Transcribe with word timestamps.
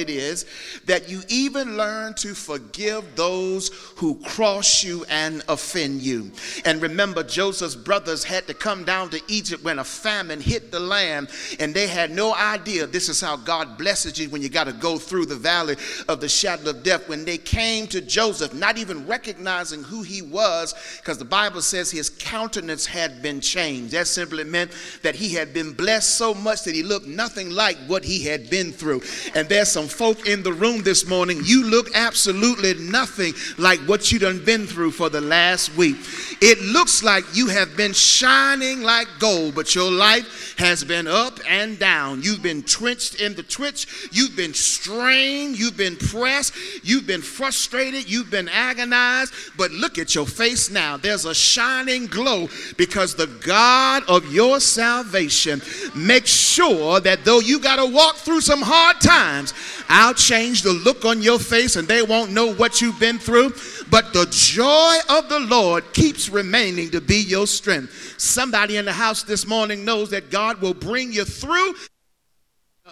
it 0.00 0.10
is 0.10 0.46
that 0.86 1.08
you 1.08 1.22
even 1.28 1.76
learn 1.76 2.14
to 2.14 2.34
forgive 2.34 3.14
those 3.14 3.68
who 3.96 4.16
cross 4.20 4.82
you 4.82 5.04
and 5.08 5.42
offend 5.48 6.02
you. 6.02 6.32
And 6.64 6.82
remember, 6.82 7.22
Joseph's 7.22 7.76
brothers 7.76 8.24
had 8.24 8.46
to 8.46 8.54
come 8.54 8.84
down 8.84 9.10
to 9.10 9.20
Egypt 9.28 9.62
when 9.62 9.78
a 9.78 9.84
famine 9.84 10.40
hit 10.40 10.72
the 10.72 10.80
land, 10.80 11.30
and 11.60 11.74
they 11.74 11.86
had 11.86 12.10
no 12.10 12.34
idea 12.34 12.86
this 12.86 13.08
is 13.08 13.20
how 13.20 13.36
God 13.36 13.78
blesses 13.78 14.18
you 14.18 14.28
when 14.30 14.42
you 14.42 14.48
got 14.48 14.64
to 14.64 14.72
go 14.72 14.98
through 14.98 15.26
the 15.26 15.36
valley 15.36 15.76
of 16.08 16.20
the 16.20 16.28
shadow 16.28 16.70
of 16.70 16.82
death. 16.82 17.08
When 17.08 17.24
they 17.24 17.38
came 17.38 17.86
to 17.88 18.00
Joseph, 18.00 18.54
not 18.54 18.78
even 18.78 19.06
recognizing 19.06 19.82
who 19.82 20.02
he 20.02 20.22
was, 20.22 20.74
because 20.98 21.18
the 21.18 21.24
Bible 21.24 21.62
says 21.62 21.90
his 21.90 22.10
countenance 22.10 22.86
had 22.86 23.22
been 23.22 23.40
changed. 23.40 23.92
That 23.92 24.06
simply 24.06 24.44
meant 24.44 24.72
that 25.02 25.14
he 25.14 25.34
had 25.34 25.52
been 25.52 25.72
blessed 25.72 26.16
so 26.16 26.34
much 26.34 26.64
that 26.64 26.74
he 26.74 26.82
looked 26.82 27.06
nothing 27.06 27.50
like 27.50 27.76
what 27.86 28.04
he 28.04 28.24
had 28.24 28.50
been 28.50 28.72
through. 28.72 29.02
And 29.34 29.48
there's 29.48 29.70
some 29.70 29.88
folk 29.92 30.26
in 30.26 30.42
the 30.42 30.52
room 30.52 30.82
this 30.82 31.06
morning, 31.06 31.40
you 31.44 31.64
look 31.64 31.88
absolutely 31.94 32.74
nothing 32.74 33.34
like 33.58 33.80
what 33.80 34.10
you 34.10 34.18
done 34.18 34.44
been 34.44 34.66
through 34.66 34.92
for 34.92 35.08
the 35.08 35.20
last 35.20 35.74
week. 35.76 35.96
It 36.40 36.60
looks 36.60 37.02
like 37.02 37.24
you 37.34 37.48
have 37.48 37.76
been 37.76 37.92
shining 37.92 38.82
like 38.82 39.08
gold, 39.18 39.54
but 39.54 39.74
your 39.74 39.90
life 39.90 40.54
has 40.58 40.84
been 40.84 41.06
up 41.06 41.38
and 41.48 41.78
down. 41.78 42.22
You've 42.22 42.42
been 42.42 42.62
trenched 42.62 43.20
in 43.20 43.34
the 43.34 43.42
twitch, 43.42 44.08
you've 44.12 44.36
been 44.36 44.54
strained, 44.54 45.58
you've 45.58 45.76
been 45.76 45.96
pressed, 45.96 46.54
you've 46.82 47.06
been 47.06 47.22
frustrated, 47.22 48.10
you've 48.10 48.30
been 48.30 48.48
agonized. 48.48 49.34
But 49.56 49.70
look 49.70 49.98
at 49.98 50.14
your 50.14 50.26
face 50.26 50.70
now. 50.70 50.96
There's 50.96 51.24
a 51.24 51.34
shining 51.34 52.06
glow 52.06 52.48
because 52.76 53.14
the 53.14 53.26
God 53.26 54.02
of 54.08 54.32
your 54.32 54.60
salvation 54.60 55.60
makes 55.94 56.30
sure 56.30 57.00
that 57.00 57.24
though 57.24 57.40
you 57.40 57.60
got 57.60 57.76
to 57.76 57.86
walk 57.86 58.16
through 58.16 58.40
some 58.40 58.62
hard 58.62 59.00
times, 59.00 59.52
I'll 59.88 60.14
change 60.14 60.62
the 60.62 60.72
look 60.72 61.04
on 61.04 61.22
your 61.22 61.38
face 61.38 61.76
and 61.76 61.86
they 61.88 62.02
won't 62.02 62.32
know 62.32 62.52
what 62.52 62.80
you've 62.80 63.00
been 63.00 63.18
through. 63.18 63.54
But 63.90 64.12
the 64.12 64.26
joy 64.30 64.96
of 65.08 65.28
the 65.28 65.40
Lord 65.40 65.92
keeps 65.92 66.28
remaining 66.28 66.90
to 66.90 67.00
be 67.00 67.16
your 67.22 67.46
strength. 67.46 68.14
Somebody 68.18 68.76
in 68.76 68.84
the 68.84 68.92
house 68.92 69.22
this 69.22 69.46
morning 69.46 69.84
knows 69.84 70.10
that 70.10 70.30
God 70.30 70.60
will 70.60 70.74
bring 70.74 71.12
you 71.12 71.24
through 71.24 71.74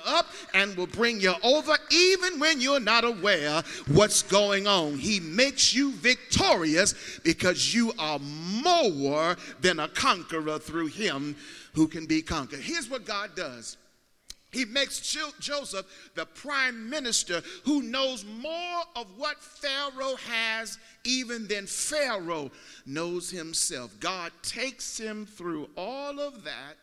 up 0.06 0.26
and 0.54 0.76
will 0.76 0.86
bring 0.86 1.20
you 1.20 1.34
over 1.42 1.76
even 1.90 2.38
when 2.38 2.60
you're 2.60 2.80
not 2.80 3.04
aware 3.04 3.62
what's 3.88 4.22
going 4.22 4.66
on. 4.66 4.96
He 4.96 5.20
makes 5.20 5.74
you 5.74 5.92
victorious 5.92 7.20
because 7.24 7.74
you 7.74 7.92
are 7.98 8.18
more 8.18 9.36
than 9.60 9.80
a 9.80 9.88
conqueror 9.88 10.58
through 10.58 10.88
him 10.88 11.36
who 11.74 11.88
can 11.88 12.06
be 12.06 12.22
conquered. 12.22 12.60
Here's 12.60 12.88
what 12.88 13.04
God 13.04 13.34
does. 13.34 13.76
He 14.50 14.64
makes 14.64 15.00
Joseph 15.40 16.10
the 16.14 16.24
prime 16.24 16.88
minister 16.88 17.42
who 17.64 17.82
knows 17.82 18.24
more 18.24 18.82
of 18.96 19.06
what 19.18 19.42
Pharaoh 19.42 20.16
has 20.16 20.78
even 21.04 21.46
than 21.46 21.66
Pharaoh 21.66 22.50
knows 22.86 23.30
himself. 23.30 23.94
God 24.00 24.32
takes 24.42 24.98
him 24.98 25.26
through 25.26 25.68
all 25.76 26.18
of 26.18 26.44
that 26.44 26.76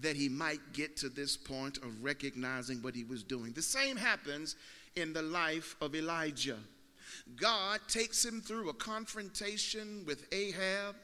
that 0.00 0.16
he 0.16 0.28
might 0.28 0.72
get 0.72 0.96
to 0.98 1.08
this 1.08 1.36
point 1.36 1.78
of 1.78 2.02
recognizing 2.02 2.78
what 2.80 2.94
he 2.94 3.04
was 3.04 3.22
doing. 3.22 3.52
The 3.52 3.62
same 3.62 3.96
happens 3.96 4.56
in 4.94 5.12
the 5.12 5.22
life 5.22 5.76
of 5.80 5.94
Elijah. 5.94 6.58
God 7.36 7.80
takes 7.88 8.24
him 8.24 8.40
through 8.40 8.68
a 8.68 8.74
confrontation 8.74 10.04
with 10.06 10.26
Ahab 10.32 10.94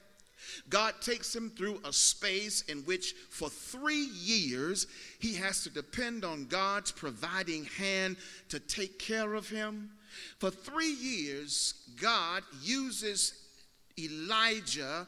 God 0.68 0.94
takes 1.00 1.34
him 1.34 1.50
through 1.50 1.80
a 1.84 1.92
space 1.92 2.62
in 2.62 2.78
which, 2.80 3.14
for 3.30 3.48
three 3.48 4.08
years, 4.14 4.86
he 5.18 5.34
has 5.34 5.62
to 5.64 5.70
depend 5.70 6.24
on 6.24 6.46
God's 6.46 6.92
providing 6.92 7.64
hand 7.64 8.16
to 8.48 8.60
take 8.60 8.98
care 8.98 9.34
of 9.34 9.48
him. 9.48 9.90
For 10.38 10.50
three 10.50 10.92
years, 10.92 11.74
God 12.00 12.42
uses 12.62 13.34
Elijah 13.98 15.06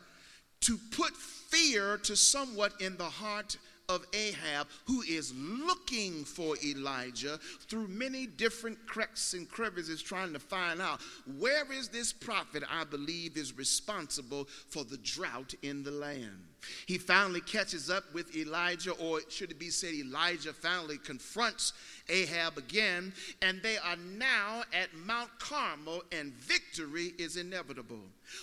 to 0.60 0.78
put 0.90 1.14
fear 1.16 1.98
to 1.98 2.16
somewhat 2.16 2.80
in 2.80 2.96
the 2.96 3.04
heart 3.04 3.56
of 3.88 4.06
Ahab, 4.12 4.66
who 4.86 5.02
is 5.02 5.32
looking 5.36 6.24
for 6.24 6.56
Elijah 6.64 7.38
through 7.68 7.88
many 7.88 8.26
different 8.26 8.78
cracks 8.86 9.34
and 9.34 9.48
crevices, 9.48 10.02
trying 10.02 10.32
to 10.32 10.38
find 10.38 10.80
out 10.80 11.00
where 11.38 11.70
is 11.72 11.88
this 11.88 12.12
prophet 12.12 12.62
I 12.70 12.84
believe 12.84 13.36
is 13.36 13.56
responsible 13.56 14.46
for 14.68 14.84
the 14.84 14.98
drought 14.98 15.54
in 15.62 15.82
the 15.82 15.90
land. 15.90 16.47
He 16.86 16.98
finally 16.98 17.40
catches 17.40 17.90
up 17.90 18.04
with 18.12 18.34
Elijah, 18.36 18.92
or 18.92 19.20
should 19.28 19.50
it 19.50 19.58
be 19.58 19.70
said, 19.70 19.94
Elijah 19.94 20.52
finally 20.52 20.98
confronts 20.98 21.72
Ahab 22.08 22.58
again, 22.58 23.12
and 23.42 23.62
they 23.62 23.78
are 23.78 23.96
now 23.96 24.62
at 24.72 24.94
Mount 24.94 25.30
Carmel, 25.38 26.02
and 26.12 26.32
victory 26.34 27.14
is 27.18 27.36
inevitable. 27.36 28.00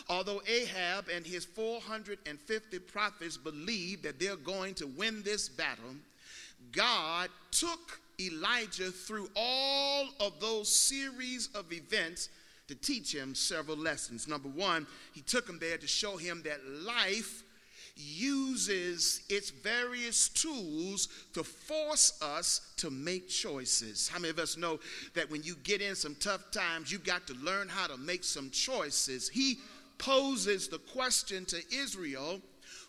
Although 0.09 0.41
Ahab 0.47 1.09
and 1.13 1.25
his 1.25 1.45
450 1.45 2.79
prophets 2.79 3.37
believe 3.37 4.01
that 4.03 4.19
they're 4.19 4.35
going 4.35 4.73
to 4.75 4.87
win 4.87 5.21
this 5.23 5.49
battle, 5.49 5.95
God 6.71 7.29
took 7.51 7.99
Elijah 8.19 8.91
through 8.91 9.29
all 9.35 10.07
of 10.19 10.39
those 10.39 10.69
series 10.69 11.49
of 11.53 11.71
events 11.71 12.29
to 12.67 12.75
teach 12.75 13.13
him 13.13 13.35
several 13.35 13.77
lessons. 13.77 14.27
Number 14.27 14.49
one, 14.49 14.87
he 15.13 15.21
took 15.21 15.47
him 15.47 15.59
there 15.59 15.77
to 15.77 15.87
show 15.87 16.17
him 16.17 16.41
that 16.43 16.65
life 16.67 17.43
uses 17.95 19.21
its 19.29 19.49
various 19.49 20.29
tools 20.29 21.07
to 21.33 21.43
force 21.43 22.19
us 22.21 22.73
to 22.77 22.89
make 22.89 23.29
choices. 23.29 24.09
How 24.09 24.19
many 24.19 24.31
of 24.31 24.39
us 24.39 24.57
know 24.57 24.79
that 25.13 25.29
when 25.29 25.43
you 25.43 25.55
get 25.63 25.81
in 25.81 25.95
some 25.95 26.15
tough 26.15 26.51
times, 26.51 26.91
you've 26.91 27.05
got 27.05 27.25
to 27.27 27.33
learn 27.35 27.69
how 27.69 27.87
to 27.87 27.97
make 27.97 28.23
some 28.23 28.49
choices? 28.49 29.29
He 29.29 29.59
poses 29.97 30.67
the 30.67 30.79
question 30.79 31.45
to 31.45 31.61
Israel, 31.73 32.41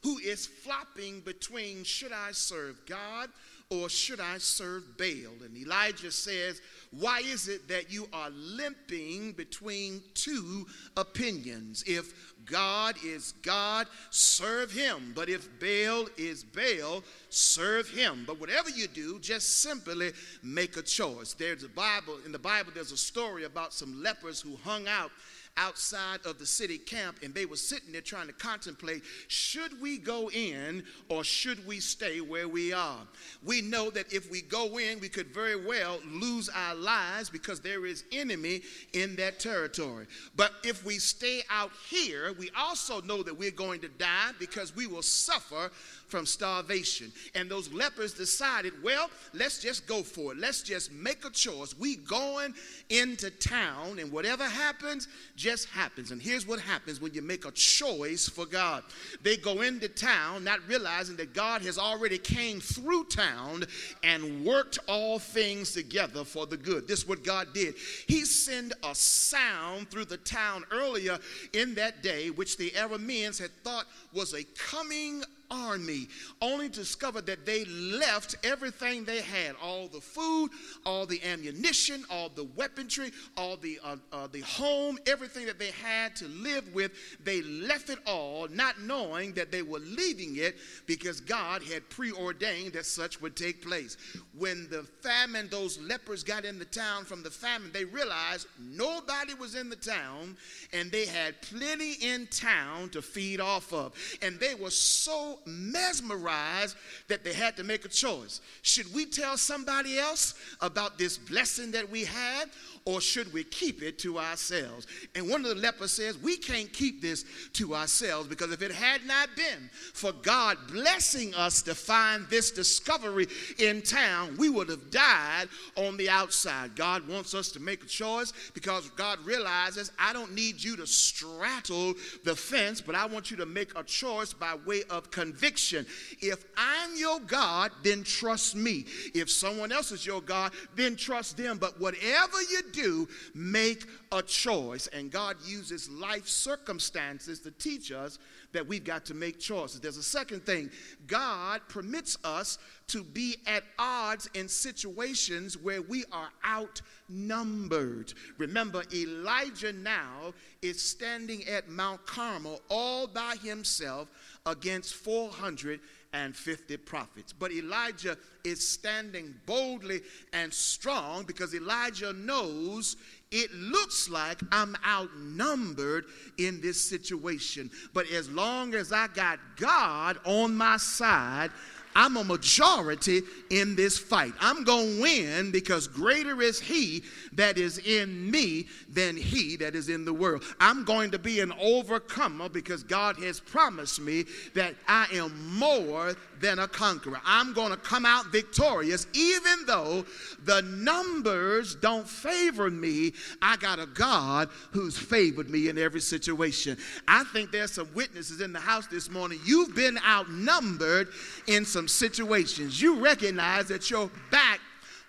who 0.02 0.18
is 0.18 0.46
flopping 0.46 1.20
between 1.20 1.84
should 1.84 2.12
I 2.12 2.32
serve 2.32 2.84
God 2.86 3.28
or 3.68 3.88
should 3.88 4.20
I 4.20 4.38
serve 4.38 4.96
Baal? 4.96 5.42
And 5.44 5.56
Elijah 5.56 6.12
says, 6.12 6.60
Why 6.92 7.18
is 7.18 7.48
it 7.48 7.66
that 7.66 7.90
you 7.90 8.08
are 8.12 8.30
limping 8.30 9.32
between 9.32 10.02
two 10.14 10.66
opinions? 10.96 11.82
If 11.84 12.34
God 12.44 12.94
is 13.04 13.34
God, 13.42 13.88
serve 14.10 14.70
him. 14.70 15.12
But 15.16 15.28
if 15.28 15.48
Baal 15.58 16.06
is 16.16 16.44
Baal, 16.44 17.02
serve 17.28 17.88
him. 17.88 18.22
But 18.24 18.38
whatever 18.38 18.70
you 18.70 18.86
do, 18.86 19.18
just 19.18 19.62
simply 19.62 20.12
make 20.44 20.76
a 20.76 20.82
choice. 20.82 21.34
There's 21.34 21.64
a 21.64 21.68
Bible, 21.68 22.18
in 22.24 22.30
the 22.30 22.38
Bible, 22.38 22.70
there's 22.72 22.92
a 22.92 22.96
story 22.96 23.44
about 23.44 23.74
some 23.74 24.00
lepers 24.00 24.40
who 24.40 24.56
hung 24.62 24.86
out 24.86 25.10
outside 25.56 26.20
of 26.26 26.38
the 26.38 26.46
city 26.46 26.78
camp 26.78 27.18
and 27.22 27.34
they 27.34 27.46
were 27.46 27.56
sitting 27.56 27.92
there 27.92 28.00
trying 28.00 28.26
to 28.26 28.32
contemplate 28.32 29.02
should 29.28 29.80
we 29.80 29.98
go 29.98 30.30
in 30.30 30.82
or 31.08 31.24
should 31.24 31.66
we 31.66 31.80
stay 31.80 32.20
where 32.20 32.48
we 32.48 32.72
are? 32.72 33.00
We 33.44 33.62
know 33.62 33.90
that 33.90 34.12
if 34.12 34.30
we 34.30 34.42
go 34.42 34.78
in, 34.78 35.00
we 35.00 35.08
could 35.08 35.28
very 35.28 35.56
well 35.56 35.98
lose 36.06 36.48
our 36.48 36.74
lives 36.74 37.30
because 37.30 37.60
there 37.60 37.86
is 37.86 38.04
enemy 38.12 38.62
in 38.92 39.16
that 39.16 39.40
territory. 39.40 40.06
But 40.36 40.52
if 40.62 40.84
we 40.84 40.98
stay 40.98 41.42
out 41.50 41.70
here, 41.88 42.34
we 42.38 42.50
also 42.56 43.00
know 43.02 43.22
that 43.22 43.36
we're 43.36 43.50
going 43.50 43.80
to 43.80 43.88
die 43.88 44.32
because 44.38 44.74
we 44.74 44.86
will 44.86 45.02
suffer 45.02 45.70
from 46.08 46.26
starvation. 46.26 47.12
And 47.34 47.50
those 47.50 47.72
lepers 47.72 48.14
decided, 48.14 48.72
well, 48.82 49.10
let's 49.34 49.60
just 49.60 49.86
go 49.86 50.02
for 50.02 50.32
it. 50.32 50.38
Let's 50.38 50.62
just 50.62 50.92
make 50.92 51.24
a 51.24 51.30
choice. 51.30 51.76
We 51.78 51.96
going 51.96 52.54
into 52.90 53.30
town, 53.30 53.98
and 53.98 54.12
whatever 54.12 54.44
happens, 54.44 55.08
just 55.36 55.68
happens. 55.68 56.10
And 56.10 56.22
here's 56.22 56.46
what 56.46 56.60
happens 56.60 57.00
when 57.00 57.12
you 57.14 57.22
make 57.22 57.44
a 57.44 57.50
choice 57.50 58.28
for 58.28 58.46
God. 58.46 58.84
They 59.22 59.36
go 59.36 59.62
into 59.62 59.88
town, 59.88 60.44
not 60.44 60.60
realizing 60.68 61.16
that 61.16 61.34
God 61.34 61.62
has 61.62 61.78
already 61.78 62.18
came 62.18 62.60
through 62.60 63.04
town 63.04 63.64
and 64.02 64.44
worked 64.44 64.78
all 64.88 65.18
things 65.18 65.72
together 65.72 66.24
for 66.24 66.46
the 66.46 66.56
good. 66.56 66.86
This 66.86 67.00
is 67.00 67.08
what 67.08 67.24
God 67.24 67.48
did. 67.52 67.74
He 68.06 68.24
sent 68.24 68.72
a 68.82 68.94
sound 68.94 69.90
through 69.90 70.06
the 70.06 70.16
town 70.18 70.64
earlier 70.70 71.18
in 71.52 71.74
that 71.74 72.02
day, 72.02 72.30
which 72.30 72.56
the 72.56 72.70
Arameans 72.70 73.40
had 73.40 73.50
thought 73.64 73.86
was 74.12 74.34
a 74.34 74.44
coming 74.56 75.22
army, 75.50 76.08
only 76.40 76.68
discovered 76.68 77.26
that 77.26 77.46
they 77.46 77.64
left 77.64 78.36
everything 78.44 79.04
they 79.04 79.20
had 79.20 79.54
all 79.62 79.88
the 79.88 80.00
food, 80.00 80.50
all 80.84 81.06
the 81.06 81.22
ammunition, 81.24 82.04
all 82.10 82.28
the 82.28 82.44
weaponry, 82.56 83.10
all 83.36 83.56
the, 83.56 83.78
uh, 83.84 83.96
uh, 84.12 84.26
the 84.28 84.40
home, 84.40 84.98
everything 85.06 85.46
that 85.46 85.58
they 85.58 85.70
had 85.70 86.14
to 86.16 86.26
live 86.28 86.72
with. 86.74 86.92
They 87.22 87.42
left 87.42 87.90
it 87.90 87.98
all, 88.06 88.48
not 88.48 88.80
knowing 88.80 89.32
that 89.34 89.52
they 89.52 89.62
were 89.62 89.80
leaving 89.80 90.36
it 90.36 90.56
because 90.86 91.20
God 91.20 91.62
had 91.62 91.88
preordained 91.88 92.72
that 92.74 92.86
such 92.86 93.20
would 93.20 93.36
take 93.36 93.62
place. 93.62 93.96
When 94.36 94.68
the 94.70 94.84
famine, 95.02 95.48
those 95.50 95.78
lepers 95.80 96.22
got 96.22 96.44
in 96.44 96.58
the 96.58 96.64
town 96.64 97.04
from 97.04 97.22
the 97.22 97.30
famine, 97.30 97.70
they 97.72 97.84
realized 97.84 98.46
nobody 98.58 99.34
was 99.34 99.54
in 99.54 99.68
the 99.68 99.76
town 99.76 100.36
and 100.72 100.90
they 100.90 101.06
had 101.06 101.40
plenty 101.42 101.92
in 101.94 102.26
town 102.28 102.90
to 102.90 103.02
feed 103.02 103.40
off 103.40 103.72
of. 103.72 103.92
And 104.22 104.38
they 104.38 104.54
were 104.54 104.70
so 104.70 105.35
mesmerized 105.44 106.76
that 107.08 107.24
they 107.24 107.32
had 107.32 107.56
to 107.56 107.64
make 107.64 107.84
a 107.84 107.88
choice. 107.88 108.40
Should 108.62 108.92
we 108.94 109.06
tell 109.06 109.36
somebody 109.36 109.98
else 109.98 110.34
about 110.60 110.98
this 110.98 111.18
blessing 111.18 111.70
that 111.72 111.90
we 111.90 112.04
had, 112.04 112.48
or 112.86 113.00
should 113.00 113.32
we 113.32 113.42
keep 113.42 113.82
it 113.82 113.98
to 113.98 114.16
ourselves? 114.16 114.86
And 115.16 115.28
one 115.28 115.44
of 115.44 115.48
the 115.48 115.60
lepers 115.60 115.90
says, 115.90 116.16
We 116.16 116.36
can't 116.36 116.72
keep 116.72 117.02
this 117.02 117.24
to 117.54 117.74
ourselves 117.74 118.28
because 118.28 118.52
if 118.52 118.62
it 118.62 118.70
had 118.70 119.04
not 119.04 119.28
been 119.34 119.68
for 119.92 120.12
God 120.12 120.56
blessing 120.72 121.34
us 121.34 121.62
to 121.62 121.74
find 121.74 122.26
this 122.28 122.52
discovery 122.52 123.26
in 123.58 123.82
town, 123.82 124.36
we 124.38 124.48
would 124.48 124.68
have 124.68 124.90
died 124.92 125.48
on 125.74 125.96
the 125.96 126.08
outside. 126.08 126.76
God 126.76 127.06
wants 127.08 127.34
us 127.34 127.50
to 127.52 127.60
make 127.60 127.82
a 127.82 127.88
choice 127.88 128.32
because 128.54 128.88
God 128.90 129.18
realizes 129.26 129.90
I 129.98 130.12
don't 130.12 130.34
need 130.34 130.62
you 130.62 130.76
to 130.76 130.86
straddle 130.86 131.94
the 132.22 132.36
fence, 132.36 132.80
but 132.80 132.94
I 132.94 133.06
want 133.06 133.32
you 133.32 133.36
to 133.38 133.46
make 133.46 133.76
a 133.76 133.82
choice 133.82 134.32
by 134.32 134.54
way 134.64 134.84
of 134.90 135.10
conviction. 135.10 135.84
If 136.20 136.44
I'm 136.56 136.90
your 136.96 137.18
God, 137.18 137.72
then 137.82 138.04
trust 138.04 138.54
me. 138.54 138.86
If 139.12 139.28
someone 139.28 139.72
else 139.72 139.90
is 139.90 140.06
your 140.06 140.20
God, 140.20 140.52
then 140.76 140.94
trust 140.94 141.36
them. 141.36 141.58
But 141.58 141.80
whatever 141.80 142.40
you 142.42 142.62
do, 142.76 143.08
make 143.34 143.86
a 144.12 144.22
choice. 144.22 144.86
And 144.88 145.10
God 145.10 145.36
uses 145.44 145.88
life 145.88 146.28
circumstances 146.28 147.40
to 147.40 147.50
teach 147.50 147.90
us 147.90 148.18
that 148.52 148.66
we've 148.66 148.84
got 148.84 149.04
to 149.06 149.14
make 149.14 149.40
choices. 149.40 149.80
There's 149.80 149.96
a 149.96 150.02
second 150.02 150.44
thing 150.44 150.70
God 151.06 151.62
permits 151.68 152.18
us 152.22 152.58
to 152.88 153.02
be 153.02 153.36
at 153.46 153.64
odds 153.78 154.28
in 154.34 154.48
situations 154.48 155.58
where 155.58 155.82
we 155.82 156.04
are 156.12 156.30
outnumbered. 156.46 158.12
Remember, 158.38 158.82
Elijah 158.94 159.72
now 159.72 160.34
is 160.62 160.80
standing 160.80 161.44
at 161.48 161.68
Mount 161.68 162.06
Carmel 162.06 162.60
all 162.68 163.06
by 163.06 163.34
himself 163.42 164.08
against 164.44 164.94
400 164.94 165.80
and 166.16 166.34
50 166.34 166.78
prophets. 166.78 167.32
But 167.32 167.52
Elijah 167.52 168.16
is 168.42 168.66
standing 168.66 169.34
boldly 169.44 170.00
and 170.32 170.52
strong 170.52 171.24
because 171.24 171.54
Elijah 171.54 172.12
knows 172.14 172.96
it 173.30 173.52
looks 173.52 174.08
like 174.08 174.40
I'm 174.50 174.74
outnumbered 174.86 176.06
in 176.38 176.60
this 176.62 176.80
situation. 176.80 177.70
But 177.92 178.10
as 178.10 178.30
long 178.30 178.74
as 178.74 178.92
I 178.92 179.08
got 179.08 179.38
God 179.56 180.18
on 180.24 180.56
my 180.56 180.78
side, 180.78 181.50
I'm 181.96 182.18
a 182.18 182.24
majority 182.24 183.22
in 183.48 183.74
this 183.74 183.98
fight. 183.98 184.34
I'm 184.38 184.64
going 184.64 184.96
to 184.96 185.02
win 185.02 185.50
because 185.50 185.88
greater 185.88 186.42
is 186.42 186.60
He 186.60 187.02
that 187.32 187.56
is 187.56 187.78
in 187.78 188.30
me 188.30 188.66
than 188.90 189.16
He 189.16 189.56
that 189.56 189.74
is 189.74 189.88
in 189.88 190.04
the 190.04 190.12
world. 190.12 190.44
I'm 190.60 190.84
going 190.84 191.10
to 191.12 191.18
be 191.18 191.40
an 191.40 191.54
overcomer 191.58 192.50
because 192.50 192.82
God 192.82 193.16
has 193.20 193.40
promised 193.40 193.98
me 193.98 194.26
that 194.54 194.74
I 194.86 195.06
am 195.14 195.58
more 195.58 196.14
than 196.40 196.58
a 196.58 196.68
conqueror. 196.68 197.20
I'm 197.24 197.54
going 197.54 197.70
to 197.70 197.78
come 197.78 198.04
out 198.04 198.26
victorious 198.26 199.06
even 199.14 199.64
though 199.66 200.04
the 200.44 200.60
numbers 200.62 201.76
don't 201.76 202.06
favor 202.06 202.70
me. 202.70 203.14
I 203.40 203.56
got 203.56 203.78
a 203.78 203.86
God 203.86 204.50
who's 204.70 204.98
favored 204.98 205.48
me 205.48 205.70
in 205.70 205.78
every 205.78 206.00
situation. 206.00 206.76
I 207.08 207.24
think 207.32 207.52
there's 207.52 207.72
some 207.72 207.88
witnesses 207.94 208.42
in 208.42 208.52
the 208.52 208.60
house 208.60 208.86
this 208.86 209.10
morning. 209.10 209.40
You've 209.46 209.74
been 209.74 209.98
outnumbered 210.06 211.08
in 211.46 211.64
some 211.64 211.85
some 211.86 212.10
situations, 212.10 212.80
you 212.80 213.00
recognize 213.00 213.68
that 213.68 213.90
your 213.90 214.10
back 214.30 214.60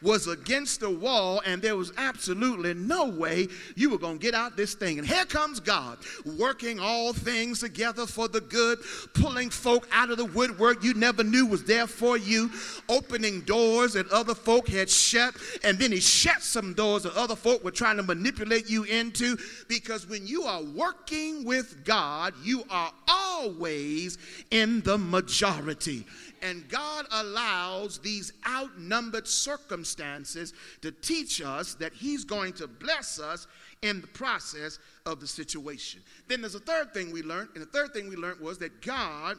was 0.01 0.27
against 0.27 0.79
the 0.79 0.89
wall 0.89 1.41
and 1.45 1.61
there 1.61 1.75
was 1.75 1.91
absolutely 1.97 2.73
no 2.73 3.05
way 3.05 3.47
you 3.75 3.89
were 3.89 3.97
going 3.97 4.19
to 4.19 4.23
get 4.23 4.35
out 4.35 4.55
this 4.55 4.75
thing. 4.75 4.99
And 4.99 5.07
here 5.07 5.25
comes 5.25 5.59
God 5.59 5.97
working 6.37 6.79
all 6.79 7.13
things 7.13 7.59
together 7.61 8.05
for 8.05 8.27
the 8.27 8.41
good, 8.41 8.79
pulling 9.13 9.49
folk 9.49 9.87
out 9.91 10.11
of 10.11 10.17
the 10.17 10.25
woodwork 10.25 10.83
you 10.83 10.93
never 10.93 11.23
knew 11.23 11.47
was 11.47 11.63
there 11.63 11.87
for 11.87 12.17
you, 12.17 12.51
opening 12.89 13.41
doors 13.41 13.93
that 13.93 14.09
other 14.11 14.35
folk 14.35 14.67
had 14.67 14.89
shut, 14.89 15.35
and 15.63 15.79
then 15.79 15.91
He 15.91 15.99
shut 15.99 16.43
some 16.43 16.73
doors 16.73 17.03
that 17.03 17.15
other 17.15 17.35
folk 17.35 17.63
were 17.63 17.71
trying 17.71 17.97
to 17.97 18.03
manipulate 18.03 18.69
you 18.69 18.83
into. 18.83 19.37
Because 19.67 20.07
when 20.07 20.27
you 20.27 20.43
are 20.43 20.61
working 20.61 21.43
with 21.43 21.83
God, 21.83 22.33
you 22.43 22.63
are 22.69 22.91
always 23.07 24.17
in 24.51 24.81
the 24.81 24.97
majority. 24.97 26.05
And 26.41 26.67
God 26.69 27.05
allows 27.11 27.99
these 27.99 28.33
outnumbered 28.47 29.27
circumstances 29.27 30.53
to 30.81 30.91
teach 30.91 31.41
us 31.41 31.75
that 31.75 31.93
He's 31.93 32.23
going 32.23 32.53
to 32.53 32.67
bless 32.67 33.19
us 33.19 33.47
in 33.81 34.01
the 34.01 34.07
process 34.07 34.79
of 35.05 35.19
the 35.19 35.27
situation. 35.27 36.01
Then 36.27 36.41
there's 36.41 36.55
a 36.55 36.59
third 36.59 36.93
thing 36.93 37.11
we 37.11 37.21
learned, 37.21 37.49
and 37.53 37.61
the 37.61 37.69
third 37.69 37.93
thing 37.93 38.09
we 38.09 38.15
learned 38.15 38.41
was 38.41 38.57
that 38.59 38.81
God 38.81 39.37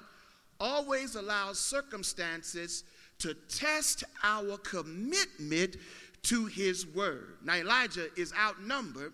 always 0.60 1.14
allows 1.14 1.58
circumstances 1.58 2.84
to 3.18 3.34
test 3.48 4.04
our 4.22 4.56
commitment 4.58 5.76
to 6.22 6.46
His 6.46 6.86
word. 6.86 7.38
Now, 7.44 7.54
Elijah 7.54 8.08
is 8.16 8.32
outnumbered, 8.38 9.12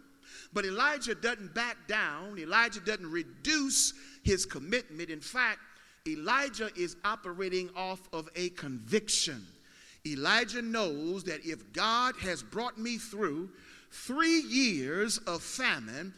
but 0.52 0.64
Elijah 0.64 1.14
doesn't 1.14 1.54
back 1.54 1.76
down, 1.88 2.38
Elijah 2.38 2.80
doesn't 2.80 3.10
reduce 3.10 3.94
his 4.24 4.46
commitment. 4.46 5.10
In 5.10 5.20
fact, 5.20 5.60
Elijah 6.06 6.68
is 6.76 6.96
operating 7.02 7.70
off 7.74 8.10
of 8.12 8.28
a 8.36 8.50
conviction. 8.50 9.42
Elijah 10.06 10.60
knows 10.60 11.24
that 11.24 11.46
if 11.46 11.72
God 11.72 12.14
has 12.16 12.42
brought 12.42 12.76
me 12.76 12.98
through 12.98 13.48
three 13.90 14.40
years 14.42 15.16
of 15.26 15.42
famine 15.42 16.12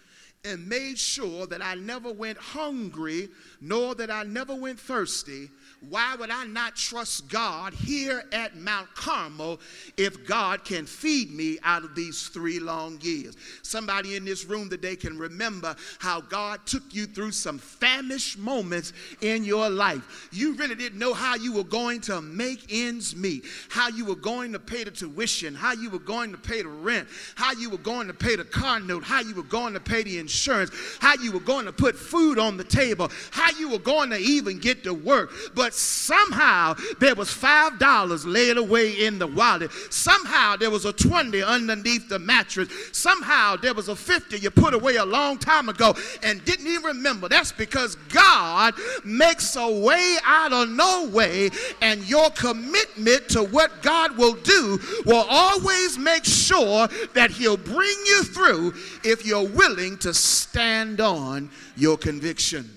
and 0.44 0.68
made 0.68 0.98
sure 0.98 1.46
that 1.46 1.64
I 1.64 1.76
never 1.76 2.10
went 2.12 2.36
hungry, 2.36 3.28
nor 3.60 3.94
that 3.94 4.10
I 4.10 4.24
never 4.24 4.56
went 4.56 4.80
thirsty, 4.80 5.50
why 5.90 6.16
would 6.16 6.30
I 6.30 6.46
not 6.46 6.74
trust 6.74 7.28
God 7.28 7.74
here 7.74 8.24
at 8.32 8.56
Mount 8.56 8.92
Carmel 8.94 9.60
if 9.96 10.26
God 10.26 10.64
can 10.64 10.86
feed 10.86 11.30
me 11.30 11.58
out 11.62 11.84
of 11.84 11.94
these 11.94 12.28
three 12.28 12.58
long 12.58 12.98
years? 13.02 13.36
Somebody 13.62 14.16
in 14.16 14.24
this 14.24 14.46
room 14.46 14.70
today 14.70 14.96
can 14.96 15.18
remember 15.18 15.76
how 15.98 16.22
God 16.22 16.60
took 16.64 16.82
you 16.92 17.06
through 17.06 17.32
some 17.32 17.58
famished 17.58 18.38
moments 18.38 18.94
in 19.20 19.44
your 19.44 19.68
life. 19.68 20.28
You 20.32 20.54
really 20.54 20.74
didn't 20.74 20.98
know 20.98 21.12
how 21.12 21.36
you 21.36 21.52
were 21.52 21.64
going 21.64 22.00
to 22.02 22.22
make 22.22 22.64
ends 22.70 23.14
meet, 23.14 23.44
how 23.68 23.88
you 23.88 24.06
were 24.06 24.16
going 24.16 24.52
to 24.52 24.58
pay 24.58 24.82
the 24.82 24.90
tuition, 24.90 25.54
how 25.54 25.74
you 25.74 25.90
were 25.90 25.98
going 25.98 26.32
to 26.32 26.38
pay 26.38 26.62
the 26.62 26.68
rent, 26.68 27.06
how 27.34 27.52
you 27.52 27.68
were 27.68 27.76
going 27.78 28.06
to 28.06 28.14
pay 28.14 28.34
the 28.34 28.44
car 28.44 28.80
note, 28.80 29.04
how 29.04 29.20
you 29.20 29.34
were 29.34 29.42
going 29.42 29.74
to 29.74 29.80
pay 29.80 30.02
the 30.02 30.18
insurance, 30.18 30.70
how 31.00 31.14
you 31.16 31.32
were 31.32 31.40
going 31.40 31.66
to 31.66 31.72
put 31.72 31.96
food 31.96 32.38
on 32.38 32.56
the 32.56 32.64
table, 32.64 33.10
how 33.30 33.50
you 33.58 33.68
were 33.68 33.78
going 33.78 34.08
to 34.10 34.18
even 34.18 34.58
get 34.58 34.82
to 34.82 34.94
work. 34.94 35.30
But 35.54 35.65
somehow 35.72 36.74
there 36.98 37.14
was 37.14 37.30
five 37.30 37.78
dollars 37.78 38.24
laid 38.24 38.56
away 38.56 39.04
in 39.04 39.18
the 39.18 39.26
wallet. 39.26 39.70
Somehow 39.90 40.56
there 40.56 40.70
was 40.70 40.84
a 40.84 40.92
20 40.92 41.42
underneath 41.42 42.08
the 42.08 42.18
mattress. 42.18 42.68
Somehow 42.92 43.56
there 43.56 43.74
was 43.74 43.88
a 43.88 43.96
50 43.96 44.38
you 44.38 44.50
put 44.50 44.74
away 44.74 44.96
a 44.96 45.04
long 45.04 45.38
time 45.38 45.68
ago 45.68 45.94
and 46.22 46.44
didn't 46.44 46.66
even 46.66 46.84
remember. 46.84 47.28
That's 47.28 47.52
because 47.52 47.96
God 48.08 48.74
makes 49.04 49.56
a 49.56 49.68
way 49.68 50.16
out 50.24 50.52
of 50.52 50.68
no 50.68 51.08
way, 51.08 51.50
and 51.80 52.08
your 52.08 52.30
commitment 52.30 53.28
to 53.30 53.42
what 53.44 53.82
God 53.82 54.16
will 54.16 54.34
do 54.34 54.78
will 55.04 55.26
always 55.28 55.98
make 55.98 56.24
sure 56.24 56.88
that 57.14 57.30
He'll 57.30 57.56
bring 57.56 57.96
you 58.06 58.22
through 58.24 58.74
if 59.04 59.24
you're 59.24 59.48
willing 59.48 59.98
to 59.98 60.12
stand 60.14 61.00
on 61.00 61.50
your 61.76 61.96
conviction. 61.96 62.70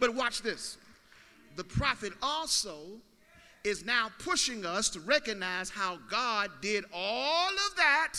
But 0.00 0.14
watch 0.14 0.42
this 0.42 0.76
the 1.56 1.64
prophet 1.64 2.12
also 2.22 3.00
is 3.64 3.84
now 3.84 4.10
pushing 4.18 4.66
us 4.66 4.90
to 4.90 5.00
recognize 5.00 5.70
how 5.70 5.98
God 6.10 6.50
did 6.60 6.84
all 6.92 7.48
of 7.48 7.76
that 7.76 8.14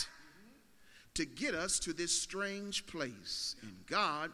to 1.14 1.24
get 1.24 1.54
us 1.54 1.78
to 1.80 1.92
this 1.92 2.12
strange 2.12 2.86
place. 2.86 3.56
And 3.62 3.74
God 3.86 4.32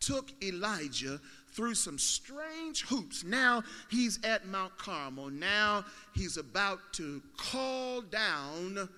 took 0.00 0.30
Elijah 0.42 1.20
through 1.52 1.74
some 1.74 1.98
strange 1.98 2.82
hoops. 2.82 3.24
Now 3.24 3.62
he's 3.90 4.18
at 4.24 4.46
Mount 4.46 4.76
Carmel. 4.78 5.30
Now 5.30 5.84
he's 6.14 6.36
about 6.36 6.78
to 6.94 7.22
call 7.36 8.02
down 8.02 8.88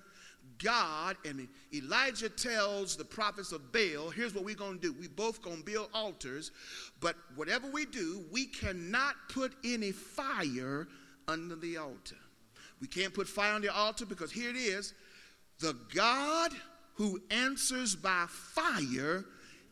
God 0.63 1.17
and 1.25 1.47
Elijah 1.73 2.29
tells 2.29 2.95
the 2.95 3.05
prophets 3.05 3.51
of 3.51 3.71
Baal, 3.71 4.09
here's 4.09 4.33
what 4.33 4.43
we're 4.43 4.55
going 4.55 4.79
to 4.79 4.81
do. 4.81 4.99
We 4.99 5.07
both 5.07 5.41
going 5.41 5.57
to 5.57 5.63
build 5.63 5.89
altars, 5.93 6.51
but 6.99 7.15
whatever 7.35 7.67
we 7.67 7.85
do, 7.85 8.23
we 8.31 8.45
cannot 8.45 9.15
put 9.29 9.53
any 9.63 9.91
fire 9.91 10.87
under 11.27 11.55
the 11.55 11.77
altar. 11.77 12.15
We 12.79 12.87
can't 12.87 13.13
put 13.13 13.27
fire 13.27 13.53
on 13.53 13.61
the 13.61 13.73
altar 13.73 14.05
because 14.05 14.31
here 14.31 14.49
it 14.49 14.55
is. 14.55 14.93
The 15.59 15.75
God 15.93 16.51
who 16.95 17.21
answers 17.29 17.95
by 17.95 18.25
fire 18.27 19.25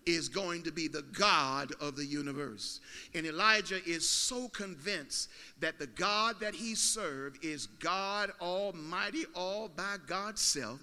is 0.06 0.29
going 0.29 0.63
to 0.63 0.72
be 0.72 0.88
the 0.88 1.06
God 1.13 1.74
of 1.79 1.96
the 1.96 2.06
universe. 2.06 2.79
And 3.13 3.25
Elijah 3.25 3.79
is 3.86 4.08
so 4.08 4.48
convinced 4.50 5.29
that 5.60 5.79
the 5.79 5.88
God 5.88 6.39
that 6.39 6.56
he 6.56 6.75
served 6.75 7.44
is 7.44 7.68
God 7.68 8.32
Almighty, 8.41 9.25
all 9.36 9.68
by 9.68 9.98
God's 10.08 10.41
self 10.41 10.79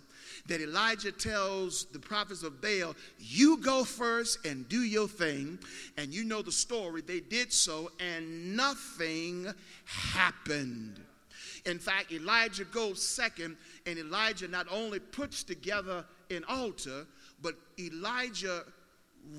that 0.49 0.61
Elijah 0.61 1.13
tells 1.13 1.87
the 1.87 1.99
prophets 1.99 2.43
of 2.43 2.61
Baal, 2.61 2.95
You 3.19 3.59
go 3.59 3.85
first 3.85 4.45
and 4.45 4.69
do 4.69 4.83
your 4.83 5.09
thing. 5.09 5.59
And 5.97 6.13
you 6.13 6.25
know 6.25 6.43
the 6.43 6.53
story. 6.53 7.03
They 7.03 7.21
did 7.21 7.53
so, 7.53 7.91
and 8.01 8.57
nothing 8.57 9.53
happened. 9.85 11.01
In 11.65 11.79
fact, 11.79 12.13
Elijah 12.13 12.65
goes 12.65 13.03
second, 13.03 13.57
and 13.87 13.99
Elijah 13.99 14.47
not 14.47 14.67
only 14.71 15.01
puts 15.01 15.43
together 15.43 16.05
an 16.31 16.45
altar, 16.49 17.07
but 17.43 17.55
Elijah 17.79 18.65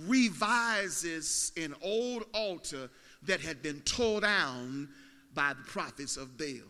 revises 0.05 1.51
an 1.57 1.73
old 1.81 2.25
altar 2.33 2.89
that 3.23 3.41
had 3.41 3.61
been 3.61 3.79
tore 3.81 4.21
down 4.21 4.89
by 5.33 5.53
the 5.53 5.63
prophets 5.63 6.17
of 6.17 6.37
Baal. 6.37 6.67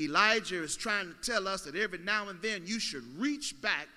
Elijah 0.00 0.62
is 0.62 0.76
trying 0.76 1.08
to 1.08 1.30
tell 1.30 1.48
us 1.48 1.62
that 1.62 1.76
every 1.76 1.98
now 1.98 2.28
and 2.28 2.40
then 2.42 2.62
you 2.66 2.78
should 2.78 3.04
reach 3.18 3.60
back 3.62 3.88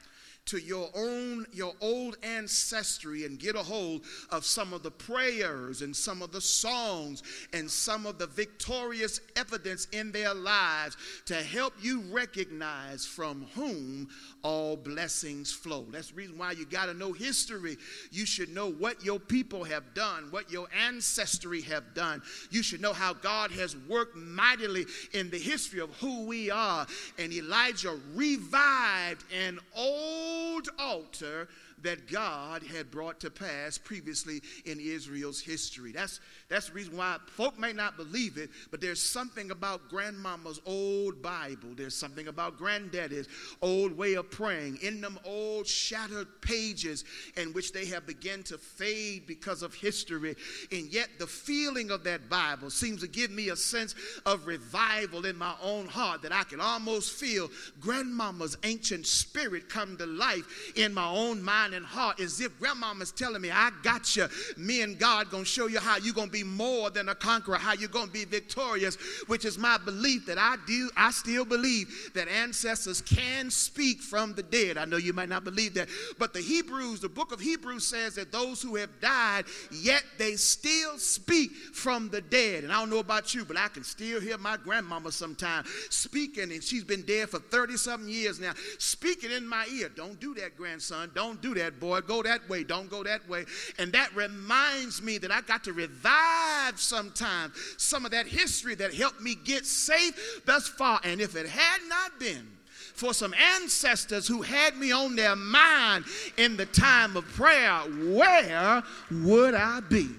to 0.46 0.58
your 0.58 0.90
own 0.94 1.46
your 1.54 1.74
old 1.80 2.18
ancestry 2.22 3.26
and 3.26 3.40
get 3.40 3.56
a 3.56 3.60
hold 3.60 4.02
of 4.30 4.46
some 4.46 4.74
of 4.74 4.84
the 4.84 4.92
prayers 4.92 5.82
and 5.82 5.96
some 5.96 6.22
of 6.22 6.32
the 6.32 6.42
songs 6.42 7.24
and 7.54 7.70
some 7.70 8.06
of 8.06 8.18
the 8.18 8.28
victorious 8.28 9.22
evidence 9.36 9.88
in 9.92 10.12
their 10.12 10.34
lives 10.34 10.98
to 11.26 11.36
help 11.36 11.74
you 11.82 12.02
recognize 12.12 13.06
from 13.06 13.46
whom 13.56 14.08
all 14.42 14.76
blessings 14.76 15.52
flow. 15.52 15.86
That's 15.90 16.10
the 16.10 16.16
reason 16.16 16.38
why 16.38 16.52
you 16.52 16.66
got 16.66 16.88
to 16.88 16.94
know 16.94 17.14
history. 17.14 17.78
You 18.12 18.26
should 18.26 18.54
know 18.54 18.70
what 18.70 19.04
your 19.04 19.20
people 19.20 19.64
have 19.64 19.94
done, 19.94 20.28
what 20.30 20.52
your 20.52 20.68
ancestry 20.86 21.62
have 21.62 21.94
done. 21.94 22.22
You 22.52 22.64
should 22.64 22.82
know 22.82 22.94
how 22.94 23.14
God 23.14 23.52
has 23.52 23.76
worked 23.88 24.18
mightily 24.18 24.86
in 25.14 25.30
the 25.30 25.40
history 25.40 25.80
of 25.80 25.90
who 25.98 26.26
we 26.26 26.52
are. 26.52 26.86
And 27.18 27.32
Elijah 27.32 27.98
revived 28.14 29.24
an 29.34 29.60
old 29.76 30.33
old 30.34 30.70
altar 30.80 31.48
that 31.84 32.08
God 32.12 32.64
had 32.64 32.92
brought 32.92 33.20
to 33.22 33.30
pass 33.30 33.78
previously 33.78 34.42
in 34.66 34.80
Israel's 34.80 35.42
history. 35.42 35.92
That's, 35.92 36.20
that's 36.50 36.68
the 36.68 36.74
reason 36.74 36.98
why 36.98 37.18
folk 37.28 37.60
may 37.60 37.74
not 37.74 37.98
believe 37.98 38.38
it, 38.38 38.50
but 38.72 38.82
there's 38.82 39.02
something 39.02 39.52
about 39.52 39.90
grandmama's 39.90 40.60
old 40.66 41.22
Bible. 41.22 41.70
There's 41.76 41.96
something 41.96 42.28
about 42.28 42.58
granddaddy's 42.58 43.28
old 43.62 43.98
way 43.98 44.14
of 44.16 44.32
praying 44.32 44.80
in 44.82 45.02
them 45.02 45.20
old 45.26 45.68
shattered 45.68 46.28
pages 46.42 47.04
in 47.38 47.54
which 47.54 47.72
they 47.74 47.86
have 47.88 48.08
begun 48.08 48.44
to 48.44 48.58
fade 48.58 49.28
because 49.28 49.62
of 49.62 49.74
history. 49.74 50.36
And 50.72 50.92
yet 50.94 51.10
the 51.20 51.28
feeling 51.28 51.92
of 51.92 52.04
that 52.06 52.30
Bible 52.30 52.70
seems 52.70 53.02
to 53.02 53.08
give 53.08 53.32
me 53.32 53.50
a 53.50 53.56
sense 53.56 53.96
of 54.26 54.48
revival 54.48 55.26
in 55.26 55.38
my 55.38 55.54
own 55.62 55.88
heart 55.88 56.22
that 56.22 56.32
I 56.32 56.44
can 56.44 56.62
almost 56.62 57.14
feel 57.14 57.50
grandmama's 57.80 58.58
ancient 58.64 59.06
spirit 59.06 59.70
come 59.70 59.98
to 59.98 60.06
life 60.06 60.74
in 60.76 60.94
my 60.94 61.08
own 61.08 61.42
mind 61.42 61.73
mind 61.74 61.84
and 61.84 61.86
heart 61.86 62.20
as 62.20 62.40
if 62.40 62.58
grandmama's 62.60 63.12
telling 63.12 63.42
me, 63.42 63.52
I 63.52 63.72
got 63.84 64.16
you. 64.16 64.28
Me 64.58 64.82
and 64.82 64.98
God 64.98 65.30
gonna 65.30 65.46
show 65.46 65.68
you 65.68 65.80
how 65.80 65.98
you're 65.98 66.14
gonna 66.14 66.32
be 66.32 66.44
more 66.44 66.90
than 66.90 67.10
a 67.10 67.16
conqueror, 67.16 67.58
how 67.58 67.74
you're 67.74 67.90
gonna 67.90 68.12
be 68.12 68.26
victorious, 68.26 68.96
which 69.28 69.46
is 69.46 69.58
my 69.58 69.78
belief 69.78 70.26
that 70.28 70.38
I 70.38 70.56
do, 70.68 70.90
I 70.96 71.12
still 71.12 71.46
believe 71.46 72.12
that 72.14 72.28
ancestors 72.28 73.02
can 73.02 73.50
speak 73.50 74.02
from 74.02 74.34
the 74.34 74.44
dead. 74.44 74.78
I 74.78 74.86
know 74.86 74.98
you 74.98 75.14
might 75.14 75.30
not 75.30 75.44
believe 75.44 75.74
that, 75.76 75.90
but 76.20 76.34
the 76.34 76.42
Hebrews, 76.42 77.00
the 77.00 77.10
book 77.10 77.32
of 77.32 77.40
Hebrews 77.40 77.86
says 77.86 78.16
that 78.16 78.32
those 78.32 78.62
who 78.62 78.76
have 78.76 78.90
died, 79.02 79.46
yet 79.72 80.04
they 80.18 80.36
still 80.36 80.98
speak 80.98 81.52
from 81.52 82.10
the 82.10 82.22
dead. 82.22 82.64
And 82.64 82.72
I 82.72 82.80
don't 82.80 82.90
know 82.90 83.00
about 83.00 83.34
you, 83.34 83.46
but 83.46 83.58
I 83.58 83.68
can 83.68 83.84
still 83.84 84.22
hear 84.22 84.38
my 84.38 84.58
grandmama 84.58 85.12
sometimes 85.12 85.68
speaking, 85.90 86.52
and 86.52 86.64
she's 86.64 86.84
been 86.84 87.04
dead 87.04 87.30
for 87.30 87.40
30 87.40 87.78
something 87.78 88.10
years 88.10 88.40
now, 88.40 88.54
speaking 88.78 89.32
in 89.32 89.48
my 89.48 89.66
ear. 89.72 89.90
Don't 89.90 90.20
do 90.20 90.34
that, 90.36 90.56
grandson. 90.58 91.12
Don't 91.14 91.42
do 91.42 91.54
that 91.56 91.63
that, 91.64 91.80
boy. 91.80 92.02
Go 92.02 92.22
that 92.24 92.48
way. 92.50 92.64
Don't 92.64 92.90
go 92.90 93.04
that 93.04 93.28
way. 93.28 93.46
And 93.80 93.92
that 93.94 94.16
reminds 94.16 95.02
me 95.02 95.18
that 95.20 95.32
I 95.32 95.42
got 95.42 95.64
to 95.66 95.74
revive 95.74 96.80
sometimes 96.80 97.54
some 97.78 98.06
of 98.06 98.12
that 98.12 98.28
history 98.28 98.76
that 98.76 98.94
helped 98.94 99.22
me 99.22 99.36
get 99.36 99.66
safe 99.66 100.42
thus 100.46 100.68
far. 100.68 101.00
And 101.04 101.22
if 101.22 101.36
it 101.36 101.48
had 101.48 101.80
not 101.88 102.20
been 102.20 102.48
for 102.94 103.14
some 103.14 103.34
ancestors 103.34 104.28
who 104.28 104.42
had 104.42 104.78
me 104.78 104.92
on 104.92 105.16
their 105.16 105.36
mind 105.36 106.06
in 106.38 106.58
the 106.58 106.66
time 106.68 107.18
of 107.18 107.26
prayer, 107.30 107.80
where 108.14 108.84
would 109.10 109.56
I 109.56 109.80
be? 109.80 110.10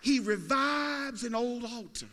He 0.00 0.18
revives 0.18 1.22
an 1.22 1.34
old 1.34 1.64
altar. 1.64 2.06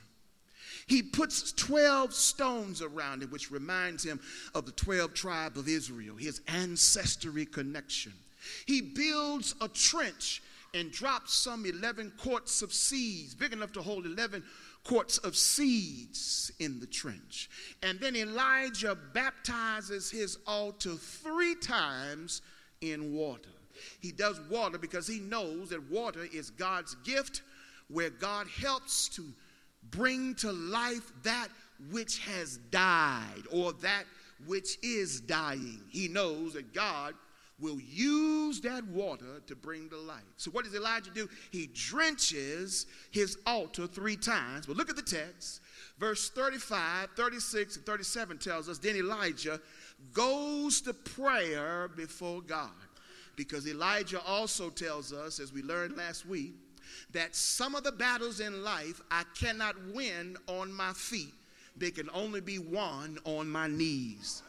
He 0.89 1.03
puts 1.03 1.51
12 1.51 2.13
stones 2.15 2.81
around 2.81 3.21
it, 3.21 3.31
which 3.31 3.51
reminds 3.51 4.03
him 4.03 4.19
of 4.55 4.65
the 4.65 4.71
12 4.71 5.13
tribe 5.13 5.55
of 5.55 5.67
Israel, 5.67 6.15
his 6.15 6.41
ancestry 6.47 7.45
connection. 7.45 8.11
He 8.65 8.81
builds 8.81 9.53
a 9.61 9.67
trench 9.67 10.41
and 10.73 10.91
drops 10.91 11.35
some 11.35 11.67
11 11.67 12.13
quarts 12.17 12.63
of 12.63 12.73
seeds, 12.73 13.35
big 13.35 13.53
enough 13.53 13.71
to 13.73 13.83
hold 13.83 14.07
11 14.07 14.43
quarts 14.83 15.19
of 15.19 15.35
seeds 15.35 16.51
in 16.57 16.79
the 16.79 16.87
trench. 16.87 17.51
And 17.83 17.99
then 17.99 18.15
Elijah 18.15 18.97
baptizes 19.13 20.09
his 20.09 20.39
altar 20.47 20.95
three 20.95 21.53
times 21.53 22.41
in 22.81 23.13
water. 23.13 23.49
He 23.99 24.11
does 24.11 24.41
water 24.49 24.79
because 24.79 25.05
he 25.05 25.19
knows 25.19 25.69
that 25.69 25.87
water 25.91 26.25
is 26.33 26.49
God's 26.49 26.95
gift 27.03 27.43
where 27.89 28.09
God 28.09 28.47
helps 28.47 29.07
to 29.09 29.23
bring 29.91 30.35
to 30.35 30.51
life 30.51 31.11
that 31.23 31.47
which 31.91 32.19
has 32.19 32.57
died 32.71 33.43
or 33.51 33.73
that 33.73 34.03
which 34.45 34.77
is 34.83 35.21
dying. 35.21 35.81
He 35.89 36.07
knows 36.07 36.53
that 36.53 36.73
God 36.73 37.15
will 37.59 37.79
use 37.79 38.61
that 38.61 38.85
water 38.87 39.41
to 39.47 39.55
bring 39.55 39.89
to 39.89 39.97
life. 39.97 40.23
So, 40.37 40.49
what 40.51 40.65
does 40.65 40.75
Elijah 40.75 41.11
do? 41.11 41.27
He 41.51 41.67
drenches 41.67 42.85
his 43.11 43.37
altar 43.45 43.87
three 43.87 44.15
times. 44.15 44.65
But 44.65 44.77
look 44.77 44.89
at 44.89 44.95
the 44.95 45.01
text. 45.01 45.61
Verse 45.97 46.29
35, 46.29 47.09
36, 47.15 47.75
and 47.77 47.85
37 47.85 48.37
tells 48.37 48.69
us 48.69 48.77
then 48.77 48.95
Elijah 48.95 49.59
goes 50.13 50.81
to 50.81 50.93
prayer 50.93 51.89
before 51.89 52.41
God. 52.41 52.69
Because 53.35 53.67
Elijah 53.67 54.21
also 54.25 54.69
tells 54.69 55.13
us, 55.13 55.39
as 55.39 55.53
we 55.53 55.61
learned 55.61 55.95
last 55.95 56.25
week, 56.25 56.55
that 57.11 57.35
some 57.35 57.75
of 57.75 57.83
the 57.83 57.91
battles 57.91 58.39
in 58.39 58.63
life 58.63 59.01
I 59.11 59.23
cannot 59.39 59.75
win 59.93 60.37
on 60.47 60.71
my 60.71 60.93
feet, 60.93 61.33
they 61.77 61.91
can 61.91 62.09
only 62.13 62.41
be 62.41 62.59
won 62.59 63.19
on 63.25 63.49
my 63.49 63.67
knees. 63.67 64.43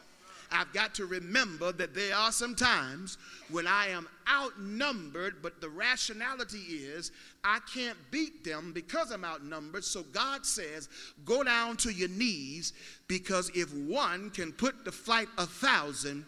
I've 0.51 0.73
got 0.73 0.93
to 0.95 1.05
remember 1.05 1.71
that 1.71 1.93
there 1.93 2.13
are 2.15 2.31
some 2.31 2.55
times 2.55 3.17
when 3.49 3.67
I 3.67 3.87
am 3.87 4.07
outnumbered, 4.29 5.41
but 5.41 5.61
the 5.61 5.69
rationality 5.69 6.57
is 6.57 7.11
I 7.43 7.59
can't 7.73 7.97
beat 8.11 8.43
them 8.43 8.73
because 8.73 9.11
I'm 9.11 9.23
outnumbered. 9.23 9.85
So 9.85 10.03
God 10.03 10.45
says, 10.45 10.89
go 11.23 11.43
down 11.43 11.77
to 11.77 11.93
your 11.93 12.09
knees 12.09 12.73
because 13.07 13.49
if 13.55 13.73
one 13.73 14.29
can 14.29 14.51
put 14.51 14.83
to 14.83 14.91
flight 14.91 15.29
a 15.37 15.45
thousand, 15.45 16.25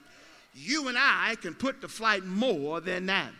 you 0.55 0.87
and 0.87 0.97
I 0.97 1.35
can 1.41 1.53
put 1.53 1.81
to 1.81 1.89
flight 1.89 2.23
more 2.23 2.79
than 2.79 3.07
that. 3.07 3.31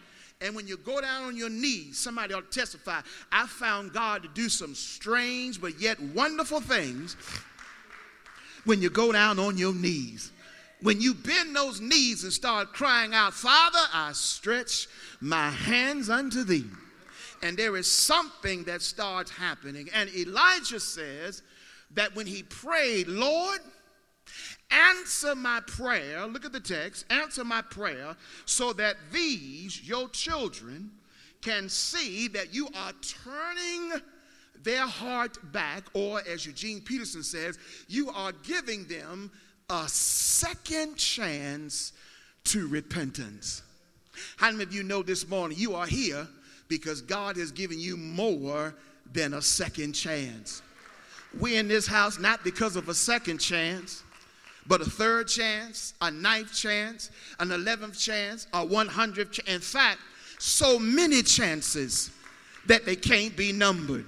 And 0.44 0.56
when 0.56 0.68
you 0.68 0.76
go 0.76 1.00
down 1.00 1.24
on 1.24 1.38
your 1.38 1.50
knees, 1.50 1.98
somebody 1.98 2.34
ought 2.34 2.52
to 2.52 2.60
testify. 2.60 3.00
I 3.32 3.48
found 3.48 3.94
God 3.94 4.24
to 4.24 4.30
do 4.30 4.50
some 4.50 4.76
strange 4.76 5.62
but 5.62 5.80
yet 5.80 6.00
wonderful 6.02 6.60
things 6.60 7.16
when 8.66 8.82
you 8.82 8.90
go 8.90 9.14
down 9.14 9.40
on 9.40 9.58
your 9.58 9.74
knees. 9.74 10.32
When 10.82 11.00
you 11.00 11.14
bend 11.14 11.56
those 11.56 11.80
knees 11.80 12.26
and 12.26 12.34
start 12.34 12.74
crying 12.74 13.14
out, 13.14 13.34
Father, 13.34 13.80
I 13.94 14.12
stretch 14.14 14.88
my 15.22 15.50
hands 15.50 16.10
unto 16.10 16.44
thee. 16.44 16.66
And 17.42 17.56
there 17.56 17.78
is 17.78 17.90
something 17.90 18.66
that 18.66 18.82
starts 18.82 19.32
happening. 19.32 19.90
And 19.94 20.14
Elijah 20.14 20.82
says 20.82 21.42
that 21.94 22.14
when 22.16 22.28
he 22.28 22.44
prayed, 22.44 23.08
Lord, 23.08 23.60
Answer 24.74 25.36
my 25.36 25.60
prayer. 25.68 26.26
Look 26.26 26.46
at 26.46 26.52
the 26.52 26.60
text. 26.60 27.06
Answer 27.12 27.44
my 27.44 27.62
prayer 27.62 28.16
so 28.46 28.74
that 28.74 28.96
these, 29.12 29.88
your 29.88 30.10
children, 30.10 30.92
can 31.42 31.70
see 31.70 32.28
that 32.30 32.54
you 32.54 32.68
are 32.74 32.94
turning 33.24 34.02
their 34.64 34.88
heart 34.88 35.38
back, 35.52 35.84
or 35.94 36.22
as 36.28 36.46
Eugene 36.46 36.82
Peterson 36.82 37.22
says, 37.22 37.60
you 37.88 38.10
are 38.10 38.32
giving 38.44 38.86
them 38.86 39.30
a 39.70 39.88
second 39.88 40.96
chance 40.96 41.94
to 42.46 42.68
repentance. 42.68 43.62
How 44.38 44.52
many 44.52 44.64
of 44.64 44.74
you 44.74 44.84
know 44.84 45.04
this 45.04 45.28
morning 45.28 45.58
you 45.58 45.76
are 45.76 45.86
here 45.86 46.28
because 46.68 47.02
God 47.02 47.36
has 47.38 47.52
given 47.52 47.80
you 47.80 47.98
more 47.98 48.74
than 49.12 49.34
a 49.34 49.42
second 49.42 49.94
chance? 49.94 50.62
We're 51.40 51.60
in 51.60 51.68
this 51.68 51.88
house 51.88 52.20
not 52.20 52.44
because 52.44 52.76
of 52.76 52.90
a 52.90 52.94
second 52.94 53.40
chance, 53.40 54.04
but 54.68 54.82
a 54.82 54.86
third 54.86 55.28
chance, 55.28 55.94
a 56.02 56.10
ninth 56.10 56.54
chance, 56.54 57.12
an 57.40 57.52
eleventh 57.52 58.00
chance, 58.00 58.48
a 58.54 58.66
one 58.66 58.88
hundredth. 58.88 59.32
Ch- 59.34 59.50
in 59.50 59.60
fact, 59.60 60.00
so 60.40 60.80
many 60.80 61.22
chances 61.22 62.12
that 62.66 62.86
they 62.86 62.96
can't 62.96 63.36
be 63.36 63.52
numbered. 63.52 64.06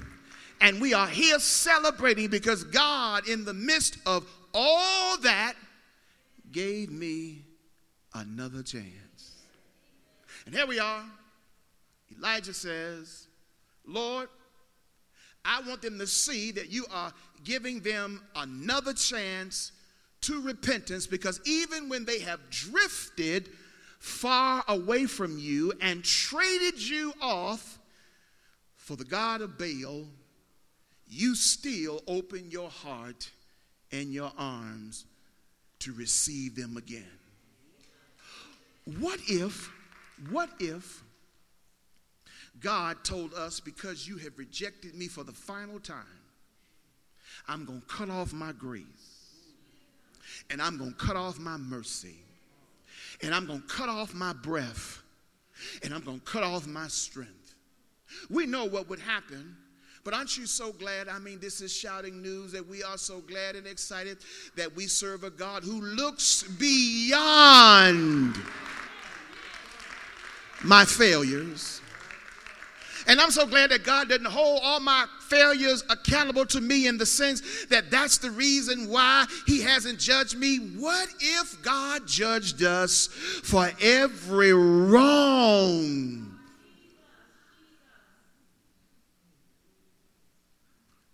And 0.61 0.79
we 0.79 0.93
are 0.93 1.07
here 1.07 1.39
celebrating 1.39 2.29
because 2.29 2.63
God, 2.63 3.27
in 3.27 3.43
the 3.43 3.53
midst 3.53 3.97
of 4.05 4.25
all 4.53 5.17
that, 5.17 5.55
gave 6.51 6.89
me 6.89 7.41
another 8.13 8.63
chance. 8.63 9.43
And 10.45 10.55
here 10.55 10.65
we 10.65 10.79
are. 10.79 11.03
Elijah 12.17 12.53
says, 12.53 13.27
Lord, 13.85 14.29
I 15.43 15.61
want 15.67 15.81
them 15.81 15.99
to 15.99 16.07
see 16.07 16.51
that 16.51 16.71
you 16.71 16.85
are 16.91 17.11
giving 17.43 17.81
them 17.81 18.21
another 18.35 18.93
chance 18.93 19.73
to 20.25 20.41
repentance 20.41 21.05
because 21.05 21.39
even 21.45 21.87
when 21.87 22.03
they 22.03 22.19
have 22.19 22.39
drifted 22.49 23.49
far 23.99 24.63
away 24.67 25.05
from 25.05 25.37
you 25.37 25.71
and 25.81 26.03
traded 26.03 26.81
you 26.81 27.13
off 27.21 27.79
for 28.75 28.95
the 28.95 29.03
God 29.03 29.41
of 29.41 29.57
Baal, 29.57 30.05
you 31.07 31.35
still 31.35 32.01
open 32.07 32.49
your 32.49 32.69
heart 32.69 33.29
and 33.91 34.11
your 34.11 34.31
arms 34.37 35.05
to 35.79 35.93
receive 35.93 36.55
them 36.55 36.75
again. 36.75 37.05
What 38.99 39.19
if, 39.27 39.71
what 40.31 40.49
if 40.59 41.03
God 42.59 43.03
told 43.03 43.33
us, 43.35 43.59
because 43.59 44.07
you 44.07 44.17
have 44.17 44.37
rejected 44.39 44.95
me 44.95 45.07
for 45.07 45.23
the 45.23 45.31
final 45.31 45.79
time, 45.79 46.05
I'm 47.47 47.65
going 47.65 47.81
to 47.81 47.87
cut 47.87 48.09
off 48.09 48.33
my 48.33 48.51
grace 48.51 49.14
and 50.49 50.61
I'm 50.61 50.77
going 50.77 50.91
to 50.91 50.97
cut 50.97 51.15
off 51.15 51.39
my 51.39 51.57
mercy 51.57 52.15
and 53.21 53.33
I'm 53.33 53.45
going 53.45 53.61
to 53.61 53.67
cut 53.67 53.89
off 53.89 54.13
my 54.13 54.33
breath 54.33 55.01
and 55.83 55.93
I'm 55.93 56.01
going 56.01 56.19
to 56.19 56.25
cut 56.25 56.43
off 56.43 56.67
my 56.67 56.87
strength. 56.87 57.55
We 58.29 58.45
know 58.45 58.65
what 58.65 58.89
would 58.89 58.99
happen. 58.99 59.55
But 60.03 60.13
aren't 60.13 60.37
you 60.37 60.45
so 60.45 60.71
glad? 60.71 61.07
I 61.07 61.17
mean, 61.17 61.39
this 61.39 61.61
is 61.61 61.75
shouting 61.75 62.21
news 62.21 62.51
that 62.51 62.67
we 62.67 62.83
are 62.83 62.97
so 62.97 63.21
glad 63.21 63.55
and 63.55 63.65
excited 63.65 64.19
that 64.55 64.75
we 64.75 64.85
serve 64.85 65.23
a 65.23 65.31
God 65.31 65.63
who 65.63 65.81
looks 65.81 66.43
beyond 66.43 68.35
my 70.63 70.85
failures 70.85 71.81
and 73.07 73.21
I'm 73.21 73.31
so 73.31 73.45
glad 73.45 73.71
that 73.71 73.83
God 73.83 74.09
didn't 74.09 74.27
hold 74.27 74.61
all 74.63 74.79
my 74.79 75.05
failures 75.21 75.83
accountable 75.89 76.45
to 76.47 76.61
me 76.61 76.87
in 76.87 76.97
the 76.97 77.05
sense 77.05 77.65
that 77.65 77.91
that's 77.91 78.17
the 78.17 78.31
reason 78.31 78.89
why 78.89 79.25
He 79.45 79.61
hasn't 79.61 79.99
judged 79.99 80.37
me. 80.37 80.57
What 80.57 81.09
if 81.19 81.61
God 81.61 82.07
judged 82.07 82.63
us 82.63 83.07
for 83.07 83.69
every 83.81 84.53
wrong? 84.53 86.31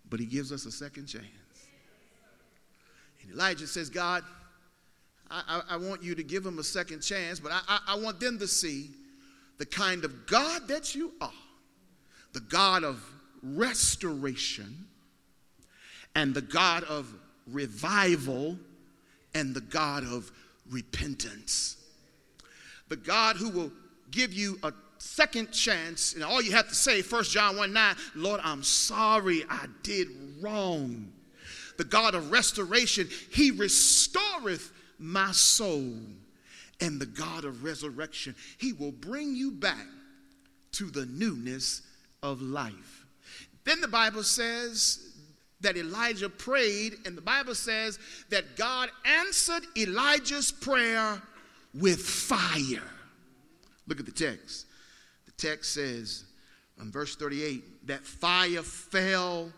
But 0.08 0.20
He 0.20 0.26
gives 0.26 0.52
us 0.52 0.66
a 0.66 0.72
second 0.72 1.06
chance. 1.06 1.26
And 3.22 3.32
Elijah 3.32 3.66
says, 3.66 3.90
God, 3.90 4.24
I, 5.30 5.62
I, 5.68 5.74
I 5.74 5.76
want 5.76 6.02
you 6.02 6.14
to 6.14 6.22
give 6.22 6.42
them 6.42 6.58
a 6.58 6.64
second 6.64 7.00
chance, 7.00 7.40
but 7.40 7.52
I, 7.52 7.60
I, 7.68 7.78
I 7.88 7.98
want 7.98 8.20
them 8.20 8.38
to 8.38 8.46
see 8.46 8.90
the 9.58 9.66
kind 9.66 10.04
of 10.04 10.26
God 10.26 10.68
that 10.68 10.94
you 10.94 11.12
are 11.20 11.32
the 12.32 12.40
God 12.40 12.84
of 12.84 13.02
restoration 13.42 14.86
and 16.14 16.34
the 16.34 16.42
God 16.42 16.84
of 16.84 17.12
revival 17.46 18.58
and 19.34 19.54
the 19.54 19.60
God 19.60 20.04
of 20.04 20.30
repentance. 20.70 21.76
The 22.88 22.96
God 22.96 23.36
who 23.36 23.50
will 23.50 23.72
give 24.10 24.32
you 24.32 24.58
a 24.62 24.72
second 24.98 25.50
chance, 25.50 26.14
and 26.14 26.22
all 26.22 26.40
you 26.40 26.52
have 26.52 26.68
to 26.68 26.74
say, 26.74 27.02
1 27.02 27.24
John 27.24 27.56
1 27.56 27.72
9, 27.72 27.96
Lord, 28.14 28.40
I'm 28.44 28.62
sorry 28.62 29.44
I 29.48 29.66
did 29.82 30.08
wrong. 30.40 31.12
The 31.78 31.84
God 31.84 32.14
of 32.14 32.30
restoration, 32.30 33.08
He 33.32 33.50
restoreth 33.50 34.72
my 34.98 35.32
soul. 35.32 35.94
And 36.80 37.00
the 37.00 37.06
God 37.06 37.44
of 37.44 37.62
resurrection, 37.62 38.34
He 38.58 38.72
will 38.72 38.92
bring 38.92 39.34
you 39.34 39.52
back 39.52 39.86
to 40.72 40.90
the 40.90 41.06
newness 41.06 41.82
of 42.22 42.42
life. 42.42 43.06
Then 43.64 43.80
the 43.80 43.88
Bible 43.88 44.22
says 44.22 45.12
that 45.60 45.76
Elijah 45.76 46.28
prayed, 46.28 46.96
and 47.06 47.16
the 47.16 47.22
Bible 47.22 47.54
says 47.54 47.98
that 48.30 48.56
God 48.56 48.90
answered 49.04 49.62
Elijah's 49.76 50.50
prayer 50.50 51.22
with 51.74 52.00
fire. 52.00 52.82
Look 53.86 54.00
at 54.00 54.06
the 54.06 54.12
text. 54.12 54.66
The 55.26 55.32
text 55.32 55.72
says 55.74 56.24
in 56.80 56.90
verse 56.90 57.16
38 57.16 57.86
that 57.86 58.04
fire 58.04 58.62
fell, 58.62 59.52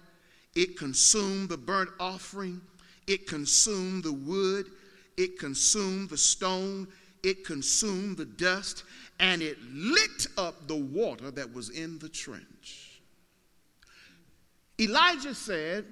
it 0.54 0.78
consumed 0.78 1.48
the 1.48 1.56
burnt 1.56 1.90
offering, 1.98 2.60
it 3.06 3.26
consumed 3.26 4.04
the 4.04 4.12
wood, 4.12 4.66
it 5.16 5.38
consumed 5.38 6.10
the 6.10 6.16
stone, 6.16 6.86
it 7.22 7.44
consumed 7.44 8.16
the 8.16 8.24
dust, 8.24 8.84
and 9.18 9.42
it 9.42 9.58
licked 9.72 10.28
up 10.36 10.66
the 10.66 10.76
water 10.76 11.30
that 11.30 11.52
was 11.52 11.70
in 11.70 11.98
the 11.98 12.08
trench. 12.08 13.00
Elijah 14.80 15.34
said, 15.34 15.84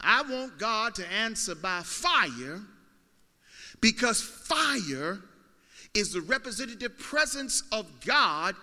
I 0.00 0.22
want 0.22 0.58
God 0.58 0.94
to 0.94 1.12
answer 1.12 1.54
by 1.54 1.82
fire 1.82 2.60
because 3.80 4.22
fire 4.22 5.18
is 5.94 6.12
the 6.12 6.20
representative 6.22 6.98
presence 6.98 7.62
of 7.72 7.86
God 8.04 8.54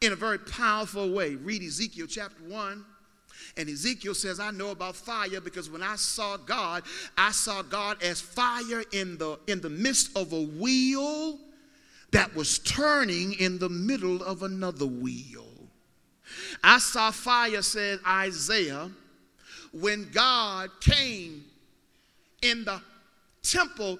in 0.00 0.12
a 0.12 0.16
very 0.16 0.38
powerful 0.38 1.12
way. 1.12 1.34
Read 1.34 1.62
Ezekiel 1.62 2.06
chapter 2.08 2.42
1. 2.44 2.84
And 3.56 3.68
Ezekiel 3.68 4.14
says, 4.14 4.40
I 4.40 4.50
know 4.50 4.70
about 4.70 4.96
fire 4.96 5.40
because 5.40 5.70
when 5.70 5.82
I 5.82 5.96
saw 5.96 6.36
God, 6.36 6.82
I 7.16 7.30
saw 7.30 7.62
God 7.62 8.02
as 8.02 8.20
fire 8.20 8.82
in 8.92 9.18
the, 9.18 9.38
in 9.46 9.60
the 9.60 9.70
midst 9.70 10.16
of 10.16 10.32
a 10.32 10.42
wheel 10.42 11.38
that 12.14 12.32
was 12.36 12.60
turning 12.60 13.32
in 13.34 13.58
the 13.58 13.68
middle 13.68 14.22
of 14.22 14.44
another 14.44 14.86
wheel. 14.86 15.48
I 16.62 16.78
saw 16.78 17.10
fire, 17.10 17.60
said 17.60 17.98
Isaiah, 18.06 18.88
when 19.72 20.08
God 20.12 20.70
came 20.80 21.44
in 22.40 22.64
the 22.64 22.80
temple 23.42 23.98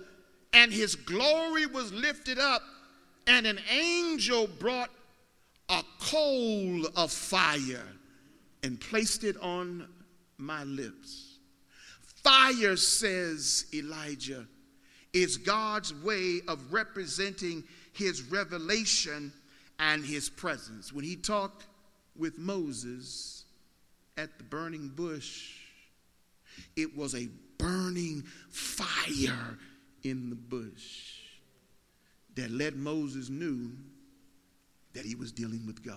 and 0.52 0.72
his 0.72 0.94
glory 0.94 1.66
was 1.66 1.92
lifted 1.92 2.38
up, 2.38 2.62
and 3.26 3.48
an 3.48 3.58
angel 3.68 4.46
brought 4.46 4.90
a 5.68 5.82
coal 5.98 6.86
of 6.94 7.10
fire 7.10 7.88
and 8.62 8.80
placed 8.80 9.24
it 9.24 9.36
on 9.40 9.88
my 10.38 10.62
lips. 10.62 11.38
Fire, 12.22 12.76
says 12.76 13.66
Elijah, 13.74 14.46
is 15.12 15.36
God's 15.36 15.92
way 15.92 16.42
of 16.46 16.72
representing 16.72 17.64
his 17.94 18.22
revelation 18.22 19.32
and 19.78 20.04
his 20.04 20.28
presence. 20.28 20.92
When 20.92 21.04
he 21.04 21.16
talked 21.16 21.66
with 22.16 22.38
Moses 22.38 23.44
at 24.16 24.36
the 24.38 24.44
burning 24.44 24.88
bush, 24.88 25.56
it 26.76 26.96
was 26.96 27.14
a 27.14 27.28
burning 27.58 28.24
fire 28.50 29.58
in 30.02 30.30
the 30.30 30.36
bush 30.36 31.20
that 32.34 32.50
let 32.50 32.76
Moses 32.76 33.30
knew 33.30 33.70
that 34.92 35.04
he 35.04 35.14
was 35.14 35.32
dealing 35.32 35.66
with 35.66 35.84
God. 35.84 35.96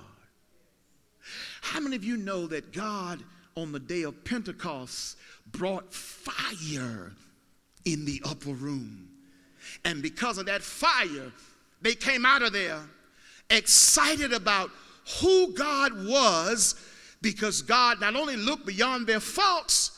How 1.61 1.79
many 1.79 1.95
of 1.95 2.03
you 2.03 2.17
know 2.17 2.47
that 2.47 2.71
God 2.71 3.23
on 3.55 3.71
the 3.71 3.79
day 3.79 4.03
of 4.03 4.23
Pentecost 4.23 5.17
brought 5.51 5.93
fire 5.93 7.11
in 7.85 8.05
the 8.05 8.21
upper 8.25 8.53
room? 8.53 9.09
And 9.83 10.01
because 10.01 10.37
of 10.37 10.45
that 10.45 10.61
fire, 10.61 11.31
they 11.81 11.93
came 11.93 12.25
out 12.25 12.41
of 12.41 12.53
there 12.53 12.81
excited 13.49 14.33
about 14.33 14.71
who 15.21 15.53
God 15.53 16.05
was 16.05 16.75
because 17.21 17.61
God 17.61 18.01
not 18.01 18.15
only 18.15 18.35
looked 18.35 18.65
beyond 18.65 19.07
their 19.07 19.19
faults, 19.19 19.91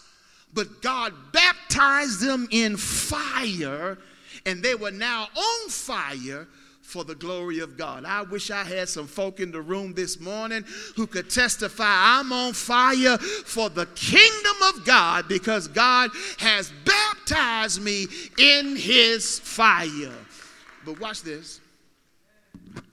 but 0.54 0.82
God 0.82 1.14
baptized 1.32 2.22
them 2.22 2.48
in 2.52 2.78
fire, 2.78 3.98
and 4.46 4.64
they 4.64 4.76
were 4.76 4.92
now 4.92 5.28
on 5.36 5.70
fire 5.70 6.48
for 6.82 7.04
the 7.04 7.14
glory 7.14 7.60
of 7.60 7.78
God. 7.78 8.04
I 8.04 8.24
wish 8.24 8.50
I 8.50 8.64
had 8.64 8.90
some 8.90 9.06
folk 9.06 9.40
in 9.40 9.52
the 9.52 9.62
room 9.62 9.94
this 9.94 10.20
morning 10.20 10.66
who 10.96 11.06
could 11.06 11.30
testify 11.30 11.86
I'm 11.88 12.34
on 12.34 12.54
fire 12.54 13.18
for 13.20 13.70
the 13.70 13.86
kingdom 13.88 14.56
of 14.74 14.86
God 14.86 15.28
because 15.28 15.68
God 15.68 16.10
has 16.40 16.74
baptized 16.86 17.80
me 17.80 18.08
in 18.40 18.76
his 18.76 19.38
fire. 19.38 20.16
But 20.84 21.00
watch 21.00 21.22
this. 21.22 21.60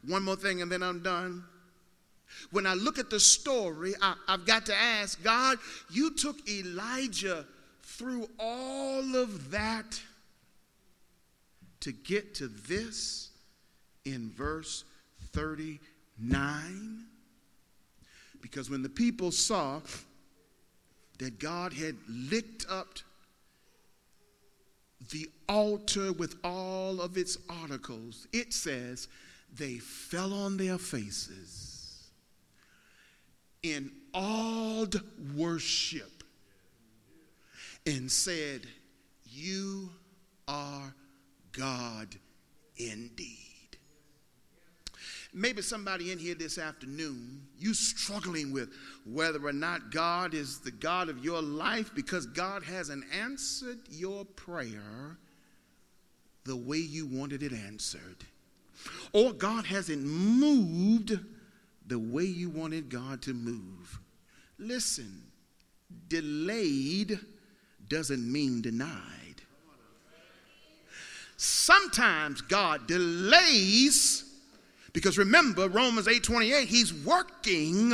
One 0.07 0.23
more 0.23 0.37
thing 0.37 0.63
and 0.63 0.71
then 0.71 0.83
I'm 0.83 1.03
done. 1.03 1.45
When 2.51 2.67
I 2.67 2.75
look 2.75 2.99
at 2.99 3.11
the 3.11 3.21
story, 3.21 3.95
I, 4.01 4.15
have 4.29 4.47
got 4.47 4.67
to 4.67 4.75
ask 4.75 5.23
God, 5.23 5.59
you 5.91 6.13
took 6.13 6.49
Elijah 6.49 7.45
through 7.83 8.29
all 8.39 9.17
of 9.17 9.51
that 9.51 10.01
to 11.81 11.93
get 11.93 12.35
to 12.37 12.49
this 12.49 13.31
in 14.05 14.31
verse 14.31 14.85
39? 15.33 17.05
Because 18.41 18.71
when 18.71 18.83
the 18.83 18.89
people 18.89 19.31
saw 19.31 19.81
that 21.19 21.39
God 21.39 21.73
had 21.73 21.97
licked 22.09 22.67
up 22.69 22.99
the 25.11 25.29
altar 25.49 26.13
with 26.13 26.37
all 26.43 27.01
of 27.01 27.17
its 27.17 27.39
articles, 27.49 28.27
it 28.33 28.53
says 28.53 29.09
they 29.55 29.77
fell 29.77 30.33
on 30.33 30.57
their 30.57 30.79
faces 30.79 32.11
in 33.63 33.91
awed 34.13 34.97
worship 35.35 36.25
and 37.87 38.11
said, 38.11 38.67
You 39.25 39.91
are 40.49 40.95
God 41.53 42.17
indeed. 42.77 43.47
Maybe 45.33 45.61
somebody 45.61 46.13
in 46.13 46.19
here 46.19 46.35
this 46.35 46.57
afternoon, 46.57 47.43
you 47.59 47.75
struggling 47.75 48.53
with 48.53 48.71
whether 49.05 49.45
or 49.45 49.53
not 49.53 49.91
God 49.91 50.33
is 50.33 50.61
the 50.61 50.71
God 50.71 51.11
of 51.11 51.23
your 51.23 51.43
life 51.43 51.91
because 51.95 52.25
God 52.25 52.63
hasn't 52.63 53.05
answered 53.15 53.81
your 53.91 54.25
prayer 54.25 55.19
the 56.45 56.57
way 56.57 56.79
you 56.79 57.07
wanted 57.07 57.43
it 57.43 57.53
answered. 57.53 58.25
Or 59.13 59.33
God 59.33 59.67
hasn't 59.67 60.03
moved 60.03 61.19
the 61.87 61.99
way 61.99 62.25
you 62.25 62.51
wanted 62.51 62.89
God 62.89 63.23
to 63.23 63.35
move. 63.35 64.01
Listen, 64.59 65.23
delayed 66.09 67.19
doesn't 67.89 68.31
mean 68.31 68.63
denied. 68.63 69.43
Sometimes 71.37 72.41
God 72.41 72.87
delays 72.87 74.25
because 74.97 75.19
remember, 75.19 75.69
Romans 75.69 76.09
8:28, 76.09 76.69
he's 76.69 76.95
working 76.95 77.93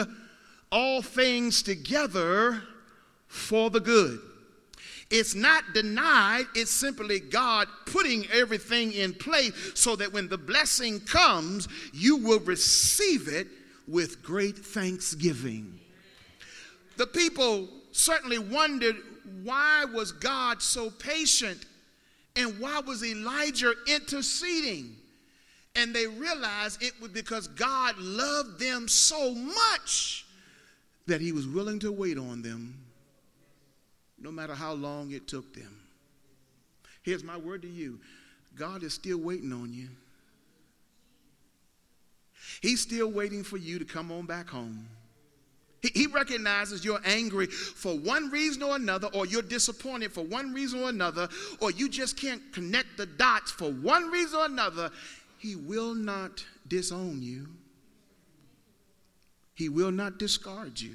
all 0.70 1.02
things 1.02 1.60
together 1.60 2.62
for 3.26 3.70
the 3.70 3.80
good. 3.80 4.20
It's 5.12 5.34
not 5.34 5.74
denied, 5.74 6.46
it's 6.54 6.70
simply 6.70 7.20
God 7.20 7.68
putting 7.84 8.26
everything 8.32 8.92
in 8.92 9.12
place 9.12 9.52
so 9.74 9.94
that 9.96 10.10
when 10.10 10.26
the 10.26 10.38
blessing 10.38 11.00
comes, 11.00 11.68
you 11.92 12.16
will 12.16 12.40
receive 12.40 13.28
it 13.28 13.46
with 13.86 14.22
great 14.22 14.56
thanksgiving. 14.56 15.78
The 16.96 17.06
people 17.06 17.68
certainly 17.90 18.38
wondered 18.38 18.96
why 19.42 19.84
was 19.84 20.12
God 20.12 20.62
so 20.62 20.88
patient 20.88 21.66
and 22.34 22.58
why 22.58 22.80
was 22.80 23.04
Elijah 23.04 23.74
interceding? 23.86 24.96
And 25.76 25.94
they 25.94 26.06
realized 26.06 26.82
it 26.82 26.94
was 27.02 27.10
because 27.10 27.48
God 27.48 27.98
loved 27.98 28.58
them 28.58 28.88
so 28.88 29.34
much 29.34 30.24
that 31.06 31.20
he 31.20 31.32
was 31.32 31.46
willing 31.46 31.80
to 31.80 31.92
wait 31.92 32.16
on 32.16 32.40
them 32.40 32.81
no 34.22 34.30
matter 34.30 34.54
how 34.54 34.72
long 34.72 35.10
it 35.10 35.26
took 35.26 35.52
them. 35.54 35.76
Here's 37.02 37.24
my 37.24 37.36
word 37.36 37.62
to 37.62 37.68
you 37.68 37.98
God 38.56 38.82
is 38.82 38.94
still 38.94 39.18
waiting 39.18 39.52
on 39.52 39.72
you. 39.72 39.88
He's 42.60 42.80
still 42.80 43.10
waiting 43.10 43.42
for 43.42 43.56
you 43.56 43.78
to 43.78 43.84
come 43.84 44.12
on 44.12 44.26
back 44.26 44.48
home. 44.48 44.86
He, 45.82 46.06
recognizes 46.06 46.84
you're 46.84 47.00
angry 47.04 47.46
for 47.46 47.98
one 47.98 48.30
reason 48.30 48.62
or 48.62 48.76
another, 48.76 49.08
or 49.08 49.26
you're 49.26 49.42
disappointed 49.42 50.12
for 50.12 50.22
one 50.22 50.52
reason 50.52 50.80
or 50.80 50.88
another, 50.88 51.28
or 51.58 51.72
you 51.72 51.88
just 51.88 52.16
can't 52.16 52.40
connect 52.52 52.96
the 52.96 53.06
dots 53.06 53.50
for 53.50 53.72
one 53.72 54.08
reason 54.08 54.38
or 54.38 54.44
another. 54.44 54.90
He 55.38 55.56
will 55.56 55.92
not 55.92 56.44
disown 56.68 57.20
you, 57.20 57.48
He 59.54 59.68
will 59.68 59.90
not 59.90 60.18
discard 60.18 60.80
you. 60.80 60.94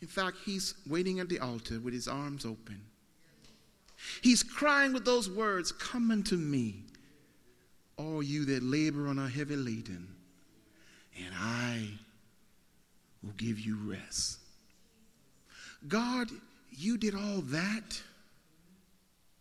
In 0.00 0.08
fact, 0.08 0.38
He's 0.44 0.74
waiting 0.86 1.20
at 1.20 1.28
the 1.28 1.40
altar 1.40 1.80
with 1.80 1.94
His 1.94 2.08
arms 2.08 2.44
open. 2.44 2.80
He's 4.22 4.42
crying 4.42 4.92
with 4.92 5.04
those 5.04 5.28
words 5.28 5.72
Come 5.72 6.10
unto 6.10 6.36
me, 6.36 6.84
all 7.96 8.22
you 8.22 8.44
that 8.46 8.62
labor 8.62 9.06
and 9.08 9.18
are 9.18 9.28
heavy 9.28 9.56
laden, 9.56 10.08
and 11.16 11.34
I 11.36 11.88
will 13.22 13.34
give 13.36 13.58
you 13.58 13.76
rest. 13.76 14.38
God, 15.86 16.28
you 16.70 16.96
did 16.96 17.14
all 17.14 17.40
that 17.40 18.00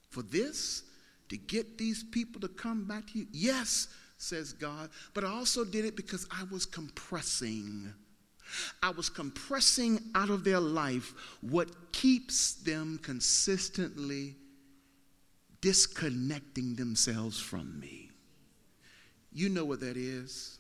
for 0.10 0.24
this? 0.24 0.84
to 1.30 1.38
get 1.38 1.78
these 1.78 2.04
people 2.04 2.42
to 2.42 2.48
come 2.48 2.86
back 2.86 3.08
to 3.08 3.20
you? 3.20 3.28
Yes, 3.32 3.88
says 4.18 4.54
God, 4.54 4.90
but 5.14 5.24
I 5.24 5.28
also 5.28 5.64
did 5.64 5.86
it 5.86 5.96
because 5.96 6.28
I 6.32 6.44
was 6.52 6.66
compressing. 6.66 7.94
I 8.82 8.92
was 8.92 9.10
compressing 9.10 10.00
out 10.16 10.30
of 10.30 10.44
their 10.44 10.60
life 10.60 11.14
what 11.42 11.92
keeps 11.92 12.54
them 12.54 13.00
consistently 13.02 14.36
disconnecting 15.62 16.76
themselves 16.76 17.40
from 17.40 17.80
me. 17.80 18.10
You 19.34 19.50
know 19.50 19.66
what 19.66 19.80
that 19.82 19.98
is. 19.98 20.60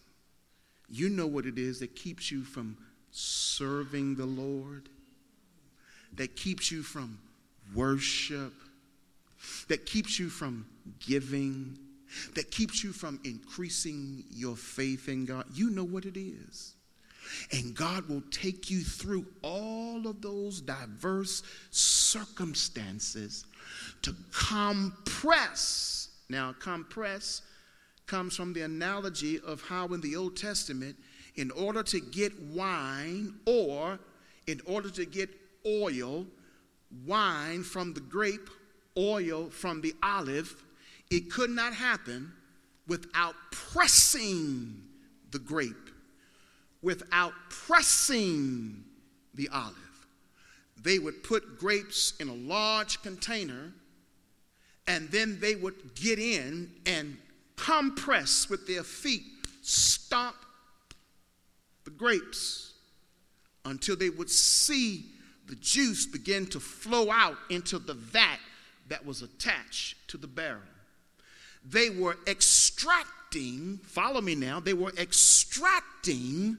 You 0.89 1.09
know 1.09 1.27
what 1.27 1.45
it 1.45 1.57
is 1.57 1.79
that 1.79 1.95
keeps 1.95 2.31
you 2.31 2.43
from 2.43 2.77
serving 3.11 4.15
the 4.15 4.25
Lord, 4.25 4.89
that 6.13 6.35
keeps 6.35 6.71
you 6.71 6.83
from 6.83 7.19
worship, 7.75 8.53
that 9.67 9.85
keeps 9.85 10.19
you 10.19 10.29
from 10.29 10.65
giving, 10.99 11.77
that 12.35 12.51
keeps 12.51 12.83
you 12.83 12.91
from 12.91 13.19
increasing 13.23 14.23
your 14.31 14.55
faith 14.55 15.09
in 15.09 15.25
God, 15.25 15.45
you 15.53 15.69
know 15.69 15.83
what 15.83 16.05
it 16.05 16.17
is. 16.17 16.73
And 17.51 17.75
God 17.75 18.07
will 18.09 18.23
take 18.31 18.69
you 18.69 18.81
through 18.81 19.25
all 19.41 20.07
of 20.07 20.21
those 20.21 20.61
diverse 20.61 21.43
circumstances 21.71 23.45
to 24.01 24.15
compress. 24.31 26.09
Now, 26.29 26.55
compress 26.59 27.41
comes 28.05 28.35
from 28.35 28.53
the 28.53 28.61
analogy 28.61 29.39
of 29.39 29.61
how 29.61 29.87
in 29.87 30.01
the 30.01 30.15
Old 30.15 30.37
Testament, 30.37 30.95
in 31.35 31.51
order 31.51 31.83
to 31.83 31.99
get 31.99 32.31
wine 32.41 33.33
or 33.45 33.99
in 34.47 34.61
order 34.65 34.89
to 34.89 35.05
get 35.05 35.29
oil, 35.65 36.25
wine 37.05 37.63
from 37.63 37.93
the 37.93 37.99
grape 37.99 38.49
oil 38.97 39.49
from 39.49 39.81
the 39.81 39.93
olive, 40.01 40.63
it 41.11 41.31
could 41.31 41.49
not 41.49 41.73
happen 41.73 42.31
without 42.87 43.35
pressing 43.51 44.81
the 45.31 45.39
grape, 45.39 45.89
without 46.81 47.33
pressing 47.49 48.83
the 49.33 49.49
olive. 49.49 49.75
They 50.81 50.99
would 50.99 51.23
put 51.23 51.59
grapes 51.59 52.13
in 52.19 52.29
a 52.29 52.33
large 52.33 53.01
container 53.01 53.73
and 54.87 55.09
then 55.09 55.39
they 55.39 55.55
would 55.55 55.95
get 55.95 56.17
in 56.17 56.71
and 56.85 57.17
compress 57.55 58.49
with 58.49 58.67
their 58.67 58.83
feet, 58.83 59.23
stomp 59.61 60.35
the 61.83 61.91
grapes 61.91 62.73
until 63.65 63.95
they 63.95 64.09
would 64.09 64.29
see 64.29 65.05
the 65.47 65.55
juice 65.55 66.05
begin 66.05 66.45
to 66.47 66.59
flow 66.59 67.11
out 67.11 67.37
into 67.49 67.79
the 67.79 67.93
vat 67.93 68.39
that 68.87 69.05
was 69.05 69.21
attached 69.21 69.95
to 70.07 70.17
the 70.17 70.27
barrel. 70.27 70.61
They 71.65 71.89
were 71.89 72.17
extracting, 72.27 73.11
follow 73.83 74.21
me 74.21 74.35
now, 74.35 74.59
they 74.59 74.73
were 74.73 74.91
extracting 74.97 76.57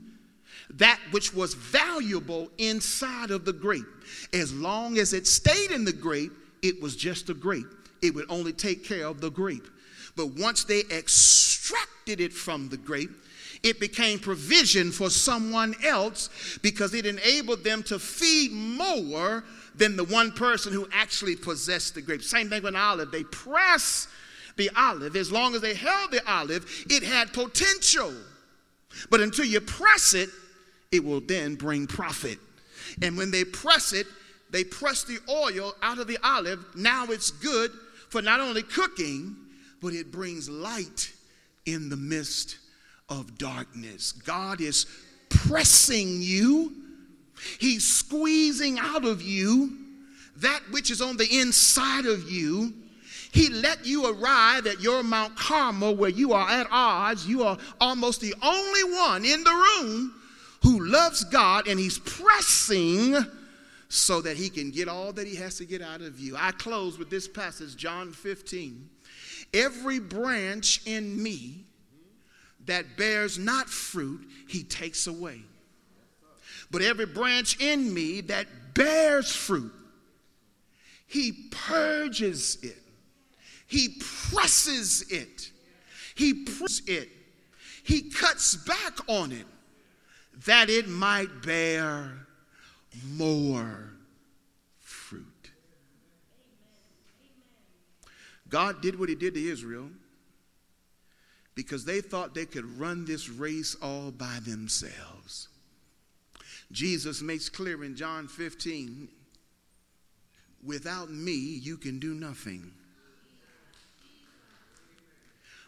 that 0.70 1.00
which 1.10 1.32
was 1.34 1.54
valuable 1.54 2.50
inside 2.58 3.30
of 3.30 3.44
the 3.44 3.52
grape. 3.52 3.86
As 4.32 4.52
long 4.52 4.98
as 4.98 5.12
it 5.12 5.26
stayed 5.26 5.70
in 5.70 5.84
the 5.84 5.92
grape, 5.92 6.32
it 6.62 6.80
was 6.82 6.96
just 6.96 7.30
a 7.30 7.34
grape. 7.34 7.66
It 8.02 8.14
would 8.14 8.26
only 8.28 8.52
take 8.52 8.84
care 8.84 9.06
of 9.06 9.20
the 9.20 9.30
grape. 9.30 9.66
But 10.16 10.38
once 10.38 10.64
they 10.64 10.80
extracted 10.90 12.20
it 12.20 12.32
from 12.32 12.68
the 12.68 12.76
grape, 12.76 13.10
it 13.62 13.80
became 13.80 14.18
provision 14.18 14.92
for 14.92 15.10
someone 15.10 15.74
else 15.84 16.58
because 16.62 16.94
it 16.94 17.06
enabled 17.06 17.64
them 17.64 17.82
to 17.84 17.98
feed 17.98 18.52
more 18.52 19.44
than 19.74 19.96
the 19.96 20.04
one 20.04 20.32
person 20.32 20.72
who 20.72 20.88
actually 20.92 21.36
possessed 21.36 21.94
the 21.94 22.02
grape. 22.02 22.22
Same 22.22 22.48
thing 22.48 22.62
with 22.62 22.74
an 22.74 22.80
olive. 22.80 23.10
They 23.10 23.24
press 23.24 24.08
the 24.58 24.70
olive. 24.76 25.16
As 25.16 25.32
long 25.32 25.54
as 25.54 25.62
they 25.62 25.74
held 25.74 26.10
the 26.10 26.30
olive, 26.30 26.66
it 26.90 27.02
had 27.02 27.32
potential. 27.32 28.12
But 29.08 29.20
until 29.20 29.46
you 29.46 29.60
press 29.60 30.12
it, 30.12 30.28
it 30.92 31.02
will 31.02 31.20
then 31.20 31.54
bring 31.54 31.86
profit. 31.86 32.38
And 33.00 33.16
when 33.16 33.30
they 33.30 33.44
press 33.44 33.94
it, 33.94 34.06
they 34.50 34.64
press 34.64 35.04
the 35.04 35.18
oil 35.30 35.74
out 35.82 35.98
of 35.98 36.06
the 36.06 36.18
olive. 36.22 36.64
Now 36.74 37.06
it's 37.06 37.30
good 37.30 37.70
for 38.10 38.20
not 38.20 38.40
only 38.40 38.62
cooking, 38.62 39.36
but 39.80 39.94
it 39.94 40.12
brings 40.12 40.50
light 40.50 41.12
in 41.64 41.88
the 41.88 41.96
midst 41.96 42.58
of 43.08 43.38
darkness. 43.38 44.12
God 44.12 44.60
is 44.60 44.84
pressing 45.30 46.20
you 46.20 46.72
He's 47.58 47.86
squeezing 47.86 48.78
out 48.78 49.04
of 49.04 49.22
you 49.22 49.76
that 50.36 50.60
which 50.70 50.90
is 50.90 51.00
on 51.00 51.16
the 51.16 51.28
inside 51.40 52.06
of 52.06 52.30
you. 52.30 52.72
He 53.32 53.50
let 53.50 53.84
you 53.84 54.06
arrive 54.06 54.66
at 54.66 54.80
your 54.80 55.02
Mount 55.02 55.36
Carmel 55.36 55.94
where 55.96 56.10
you 56.10 56.32
are 56.32 56.48
at 56.48 56.66
odds. 56.70 57.26
You 57.26 57.44
are 57.44 57.58
almost 57.80 58.20
the 58.20 58.34
only 58.42 58.84
one 58.84 59.24
in 59.24 59.44
the 59.44 59.50
room 59.50 60.14
who 60.62 60.86
loves 60.86 61.24
God 61.24 61.68
and 61.68 61.78
he's 61.78 61.98
pressing 61.98 63.16
so 63.88 64.20
that 64.20 64.36
he 64.36 64.50
can 64.50 64.70
get 64.70 64.88
all 64.88 65.12
that 65.12 65.26
he 65.26 65.36
has 65.36 65.56
to 65.58 65.64
get 65.64 65.82
out 65.82 66.00
of 66.00 66.18
you. 66.18 66.36
I 66.36 66.52
close 66.52 66.98
with 66.98 67.10
this 67.10 67.28
passage, 67.28 67.76
John 67.76 68.12
15. 68.12 68.88
Every 69.54 69.98
branch 69.98 70.82
in 70.86 71.22
me 71.22 71.64
that 72.66 72.96
bears 72.96 73.38
not 73.38 73.68
fruit, 73.68 74.28
he 74.46 74.62
takes 74.62 75.06
away. 75.06 75.40
But 76.70 76.82
every 76.82 77.06
branch 77.06 77.60
in 77.60 77.92
me 77.92 78.20
that 78.22 78.46
bears 78.74 79.34
fruit, 79.34 79.72
he 81.06 81.48
purges 81.50 82.58
it. 82.62 82.76
He 83.68 84.00
presses 84.30 85.02
it. 85.10 85.52
He 86.14 86.32
presses 86.32 86.82
it. 86.86 87.10
He 87.84 88.10
cuts 88.10 88.56
back 88.56 88.98
on 89.08 89.30
it 89.30 89.46
that 90.46 90.70
it 90.70 90.88
might 90.88 91.42
bear 91.42 92.26
more 93.06 93.92
fruit. 94.80 95.50
God 98.48 98.80
did 98.80 98.98
what 98.98 99.10
he 99.10 99.14
did 99.14 99.34
to 99.34 99.44
Israel 99.44 99.90
because 101.54 101.84
they 101.84 102.00
thought 102.00 102.34
they 102.34 102.46
could 102.46 102.78
run 102.78 103.04
this 103.04 103.28
race 103.28 103.76
all 103.82 104.10
by 104.10 104.38
themselves. 104.46 105.48
Jesus 106.72 107.20
makes 107.20 107.48
clear 107.48 107.84
in 107.84 107.96
John 107.96 108.28
15 108.28 109.08
without 110.64 111.10
me, 111.10 111.32
you 111.32 111.76
can 111.76 111.98
do 111.98 112.14
nothing. 112.14 112.72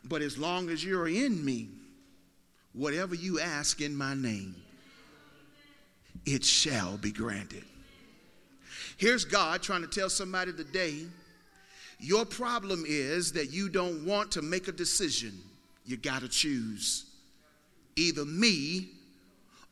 But 0.04 0.22
as 0.22 0.38
long 0.38 0.70
as 0.70 0.84
you're 0.84 1.08
in 1.08 1.44
me, 1.44 1.68
whatever 2.72 3.14
you 3.14 3.40
ask 3.40 3.80
in 3.80 3.94
my 3.94 4.14
name, 4.14 4.54
it 6.24 6.44
shall 6.44 6.96
be 6.96 7.12
granted. 7.12 7.64
Here's 8.96 9.24
God 9.24 9.62
trying 9.62 9.82
to 9.82 9.88
tell 9.88 10.10
somebody 10.10 10.52
today 10.52 11.06
your 11.98 12.24
problem 12.24 12.84
is 12.86 13.32
that 13.32 13.52
you 13.52 13.68
don't 13.68 14.06
want 14.06 14.32
to 14.32 14.42
make 14.42 14.68
a 14.68 14.72
decision. 14.72 15.38
You 15.84 15.98
got 15.98 16.22
to 16.22 16.28
choose 16.28 17.04
either 17.94 18.24
me 18.24 18.88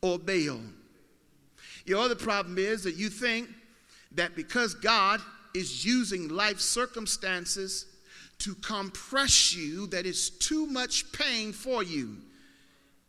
or 0.01 0.19
Baal. 0.19 0.61
Your 1.85 2.01
other 2.03 2.15
problem 2.15 2.59
is 2.59 2.83
that 2.83 2.95
you 2.95 3.09
think 3.09 3.49
that 4.11 4.35
because 4.35 4.75
God 4.75 5.21
is 5.55 5.83
using 5.83 6.27
life 6.27 6.59
circumstances 6.59 7.85
to 8.39 8.55
compress 8.55 9.53
you, 9.53 9.87
that 9.87 10.05
it's 10.05 10.29
too 10.29 10.65
much 10.65 11.11
pain 11.11 11.51
for 11.53 11.83
you. 11.83 12.17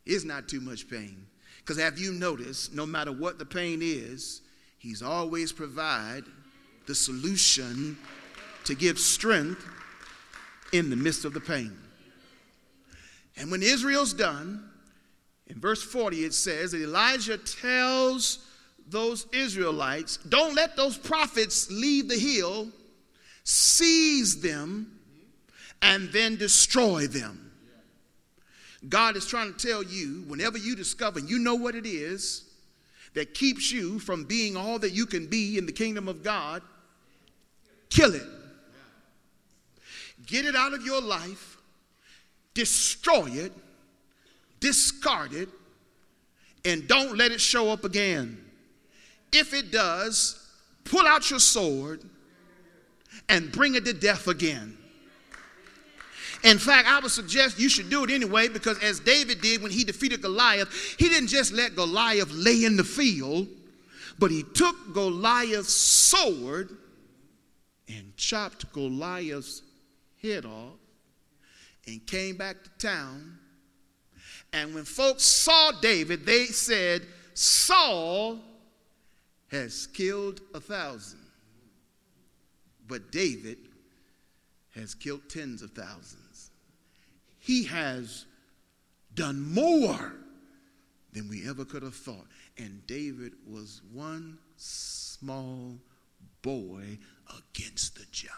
is 0.05 0.25
not 0.25 0.49
too 0.49 0.61
much 0.61 0.89
pain. 0.89 1.27
Because 1.59 1.79
have 1.79 1.99
you 1.99 2.13
noticed, 2.13 2.75
no 2.75 2.85
matter 2.85 3.13
what 3.13 3.39
the 3.39 3.45
pain 3.45 3.81
is, 3.83 4.43
He's 4.79 5.03
always 5.03 5.53
provide 5.53 6.25
the 6.87 6.95
solution 6.95 7.99
to 8.65 8.75
give 8.75 8.99
strength 8.99 9.65
in 10.73 10.91
the 10.91 10.97
midst 10.97 11.25
of 11.25 11.35
the 11.35 11.41
pain. 11.41 11.77
And 13.37 13.51
when 13.51 13.63
Israel's 13.63 14.15
done, 14.15 14.69
in 15.47 15.61
verse 15.61 15.83
40 15.83 16.25
it 16.25 16.35
says 16.35 16.73
that 16.73 16.83
Elijah 16.83 17.39
tells 17.39 18.47
those 18.89 19.27
Israelites, 19.33 20.17
don't 20.17 20.55
let 20.55 20.77
those 20.77 20.97
prophets 20.97 21.71
leave 21.71 22.09
the 22.09 22.19
hill, 22.19 22.69
seize 23.45 24.41
them, 24.41 25.00
and 25.83 26.11
then 26.11 26.37
destroy 26.37 27.07
them. 27.07 27.53
God 28.89 29.17
is 29.17 29.27
trying 29.27 29.53
to 29.53 29.69
tell 29.69 29.83
you, 29.83 30.25
whenever 30.27 30.59
you 30.59 30.75
discover, 30.75 31.21
you 31.21 31.39
know 31.39 31.55
what 31.55 31.75
it 31.75 31.87
is 31.87 32.45
that 33.15 33.35
keeps 33.35 33.71
you 33.71 33.99
from 33.99 34.25
being 34.25 34.57
all 34.57 34.79
that 34.79 34.93
you 34.93 35.05
can 35.05 35.27
be 35.27 35.59
in 35.59 35.67
the 35.67 35.73
kingdom 35.73 36.09
of 36.09 36.23
God, 36.23 36.63
kill 37.91 38.15
it. 38.15 38.27
Get 40.27 40.45
it 40.45 40.55
out 40.55 40.73
of 40.73 40.85
your 40.85 41.01
life, 41.01 41.59
destroy 42.55 43.27
it, 43.27 43.53
discard 44.61 45.33
it, 45.33 45.49
and 46.65 46.87
don't 46.87 47.17
let 47.17 47.33
it 47.33 47.41
show 47.41 47.71
up 47.71 47.85
again. 47.85 48.43
If 49.33 49.55
it 49.55 49.73
does, 49.73 50.49
pull 50.85 51.07
out 51.07 51.31
your 51.31 51.39
sword 51.39 52.03
and 53.29 53.51
bring 53.51 53.75
it 53.75 53.85
to 53.87 53.93
death 53.93 54.29
again. 54.29 54.77
In 56.43 56.59
fact, 56.59 56.89
I 56.89 57.01
would 57.01 57.11
suggest 57.11 57.59
you 57.59 57.69
should 57.69 57.91
do 57.91 58.05
it 58.05 58.11
anyway 58.11 58.49
because, 58.49 58.79
as 58.83 59.01
David 59.01 59.41
did 59.41 59.63
when 59.63 59.71
he 59.71 59.85
defeated 59.85 60.23
Goliath, 60.23 60.97
he 60.99 61.09
didn't 61.09 61.29
just 61.29 61.53
let 61.53 61.77
Goliath 61.77 62.31
lay 62.33 62.65
in 62.65 62.77
the 62.77 62.85
field, 62.85 63.47
but 64.19 64.31
he 64.31 64.43
took 64.55 64.95
Goliath's 64.95 65.75
sword 65.75 66.71
and 67.89 68.17
chopped 68.17 68.73
Goliath's 68.73 69.63
head 70.23 70.45
off 70.45 70.79
and 71.87 72.05
came 72.07 72.37
back 72.37 72.57
to 72.65 72.71
town. 72.87 73.39
And 74.53 74.75
when 74.75 74.85
folks 74.85 75.25
saw 75.25 75.73
David, 75.73 76.25
they 76.25 76.47
said, 76.47 77.03
Saul 77.35 78.39
has 79.49 79.87
killed 79.89 80.41
a 80.55 80.61
thousand, 80.61 81.21
but 82.87 83.11
David 83.13 83.59
has 84.75 84.95
killed 84.95 85.29
tens 85.29 85.63
of 85.63 85.73
thousands. 85.73 86.20
He 87.41 87.65
has 87.65 88.27
done 89.15 89.41
more 89.53 90.13
than 91.13 91.29
we 91.29 91.49
ever 91.49 91.65
could 91.65 91.83
have 91.83 91.95
thought. 91.95 92.27
And 92.57 92.87
David 92.87 93.33
was 93.47 93.81
one 93.93 94.39
small 94.57 95.79
boy 96.43 96.99
against 97.29 97.97
the 97.97 98.05
giant. 98.13 98.37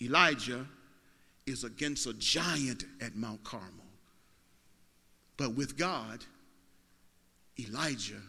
Elijah 0.00 0.66
is 1.46 1.64
against 1.64 2.06
a 2.06 2.14
giant 2.14 2.84
at 3.00 3.14
Mount 3.14 3.44
Carmel. 3.44 3.68
But 5.36 5.54
with 5.54 5.76
God, 5.76 6.24
Elijah 7.58 8.22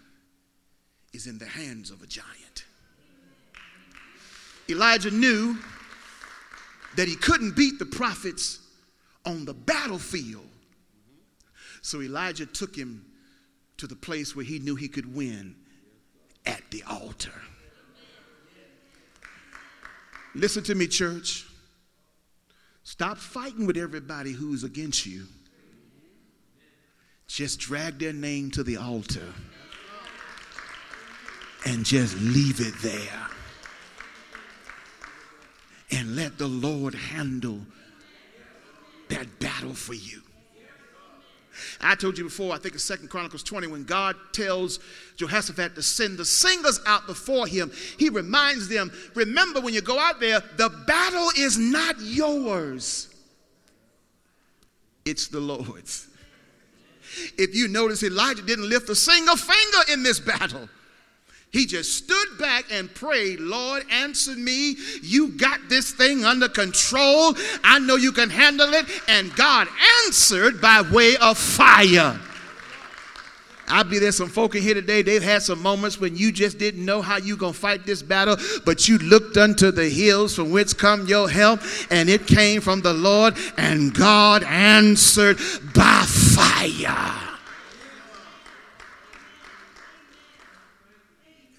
is 1.14 1.28
in 1.28 1.38
the 1.38 1.46
hands 1.46 1.92
of 1.92 2.02
a 2.02 2.08
giant. 2.08 2.66
Elijah 4.70 5.12
knew 5.12 5.58
that 6.96 7.08
he 7.08 7.16
couldn't 7.16 7.56
beat 7.56 7.80
the 7.80 7.86
prophets 7.86 8.60
on 9.26 9.46
the 9.46 9.54
battlefield. 9.54 10.48
So 11.82 12.02
Elijah 12.02 12.46
took 12.46 12.76
him 12.76 13.06
to 13.78 13.88
the 13.88 13.96
place 13.96 14.36
where 14.36 14.46
he 14.46 14.60
knew 14.60 14.76
he 14.76 14.88
could 14.88 15.14
win 15.14 15.56
at 16.46 16.62
the 16.72 16.84
altar. 16.84 17.34
Listen 20.36 20.64
to 20.64 20.76
me, 20.76 20.88
church. 20.88 21.46
Stop 22.84 23.18
fighting 23.18 23.66
with 23.66 23.78
everybody 23.78 24.32
who's 24.32 24.64
against 24.64 25.06
you. 25.06 25.26
Just 27.28 27.60
drag 27.60 28.00
their 28.00 28.14
name 28.14 28.52
to 28.52 28.64
the 28.64 28.78
altar 28.78 29.34
and 31.66 31.86
just 31.86 32.16
leave 32.20 32.60
it 32.60 32.74
there. 32.82 33.33
Let 36.16 36.38
the 36.38 36.48
Lord 36.48 36.94
handle 36.94 37.62
that 39.10 39.40
battle 39.40 39.74
for 39.74 39.94
you. 39.94 40.22
I 41.82 41.96
told 41.96 42.18
you 42.18 42.24
before, 42.24 42.54
I 42.54 42.58
think 42.58 42.76
it's 42.76 42.84
Second 42.84 43.10
Chronicles 43.10 43.44
20, 43.44 43.68
when 43.68 43.84
God 43.84 44.16
tells 44.32 44.80
Jehoshaphat 45.18 45.76
to 45.76 45.82
send 45.82 46.18
the 46.18 46.26
singers 46.26 46.80
out 46.86 47.06
before 47.06 47.46
him, 47.46 47.72
he 47.98 48.10
reminds 48.10 48.68
them, 48.68 48.92
remember 49.14 49.62
when 49.62 49.74
you 49.74 49.82
go 49.82 50.00
out 50.00 50.20
there, 50.20 50.42
the 50.58 50.70
battle 50.88 51.30
is 51.38 51.58
not 51.58 51.96
yours. 52.00 53.14
It's 55.06 55.28
the 55.28 55.40
Lord's. 55.40 56.08
If 57.38 57.56
you 57.56 57.68
notice, 57.68 58.04
Elijah 58.04 58.42
didn't 58.42 58.70
lift 58.70 58.90
a 58.90 58.96
single 58.96 59.36
finger 59.36 59.92
in 59.92 60.02
this 60.02 60.20
battle. 60.20 60.70
He 61.54 61.68
just 61.68 61.96
stood 61.96 62.38
back 62.40 62.66
and 62.72 62.92
prayed, 62.94 63.40
Lord, 63.40 63.86
answer 63.92 64.32
me. 64.32 64.76
You 65.04 65.30
got 65.30 65.70
this 65.70 65.92
thing 65.92 66.26
under 66.26 66.50
control. 66.50 67.36
I 67.64 67.78
know 67.78 67.96
you 67.96 68.12
can 68.12 68.32
handle 68.32 68.74
it. 68.74 68.88
And 69.08 69.34
God 69.36 69.68
answered 70.06 70.60
by 70.60 70.82
way 70.82 71.16
of 71.18 71.38
fire. 71.38 72.20
I 73.68 73.84
believe 73.84 74.02
there's 74.02 74.18
some 74.18 74.30
folk 74.30 74.56
in 74.56 74.62
here 74.62 74.74
today, 74.74 75.04
they've 75.04 75.24
had 75.24 75.42
some 75.42 75.62
moments 75.62 76.00
when 76.00 76.18
you 76.18 76.32
just 76.32 76.58
didn't 76.58 76.84
know 76.84 77.02
how 77.02 77.18
you 77.18 77.38
going 77.38 77.54
to 77.54 77.60
fight 77.60 77.86
this 77.86 78.02
battle, 78.02 78.36
but 78.66 78.90
you 78.90 78.98
looked 78.98 79.38
unto 79.38 79.72
the 79.72 79.88
hills 79.88 80.36
from 80.36 80.52
whence 80.52 80.74
come 80.74 81.08
your 81.08 81.30
help, 81.30 81.62
and 81.90 82.10
it 82.10 82.28
came 82.28 82.60
from 82.60 82.82
the 82.82 82.94
Lord, 82.94 83.36
and 83.58 83.94
God 83.94 84.44
answered 84.44 85.38
by 85.74 86.04
fire. 86.06 87.33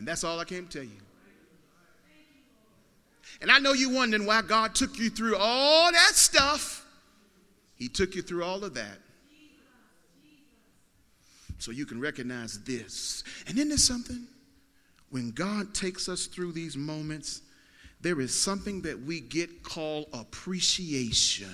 And 0.04 0.08
that's 0.10 0.22
all 0.22 0.38
I 0.38 0.44
came 0.44 0.66
to 0.66 0.70
tell 0.80 0.86
you. 0.86 1.00
And 3.40 3.50
I 3.50 3.58
know 3.58 3.72
you're 3.72 3.90
wondering 3.90 4.26
why 4.26 4.42
God 4.42 4.74
took 4.74 4.98
you 4.98 5.08
through 5.08 5.34
all 5.38 5.90
that 5.90 6.12
stuff. 6.14 6.84
He 7.76 7.88
took 7.88 8.14
you 8.14 8.20
through 8.20 8.44
all 8.44 8.62
of 8.64 8.74
that. 8.74 8.98
So 11.56 11.70
you 11.70 11.86
can 11.86 12.02
recognize 12.02 12.62
this. 12.64 13.24
And 13.48 13.56
then 13.56 13.70
there's 13.70 13.82
something 13.82 14.26
when 15.08 15.30
God 15.30 15.72
takes 15.72 16.06
us 16.06 16.26
through 16.26 16.52
these 16.52 16.76
moments, 16.76 17.40
there 18.02 18.20
is 18.20 18.38
something 18.38 18.82
that 18.82 19.00
we 19.00 19.20
get 19.20 19.62
called 19.62 20.08
appreciation. 20.12 21.48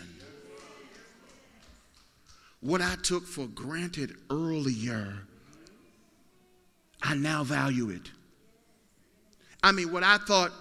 What 2.58 2.82
I 2.82 2.96
took 3.00 3.28
for 3.28 3.46
granted 3.46 4.16
earlier, 4.28 5.18
I 7.00 7.14
now 7.14 7.44
value 7.44 7.90
it. 7.90 8.10
I 9.62 9.72
mean, 9.72 9.92
what 9.92 10.02
I 10.02 10.18
thought 10.18 10.52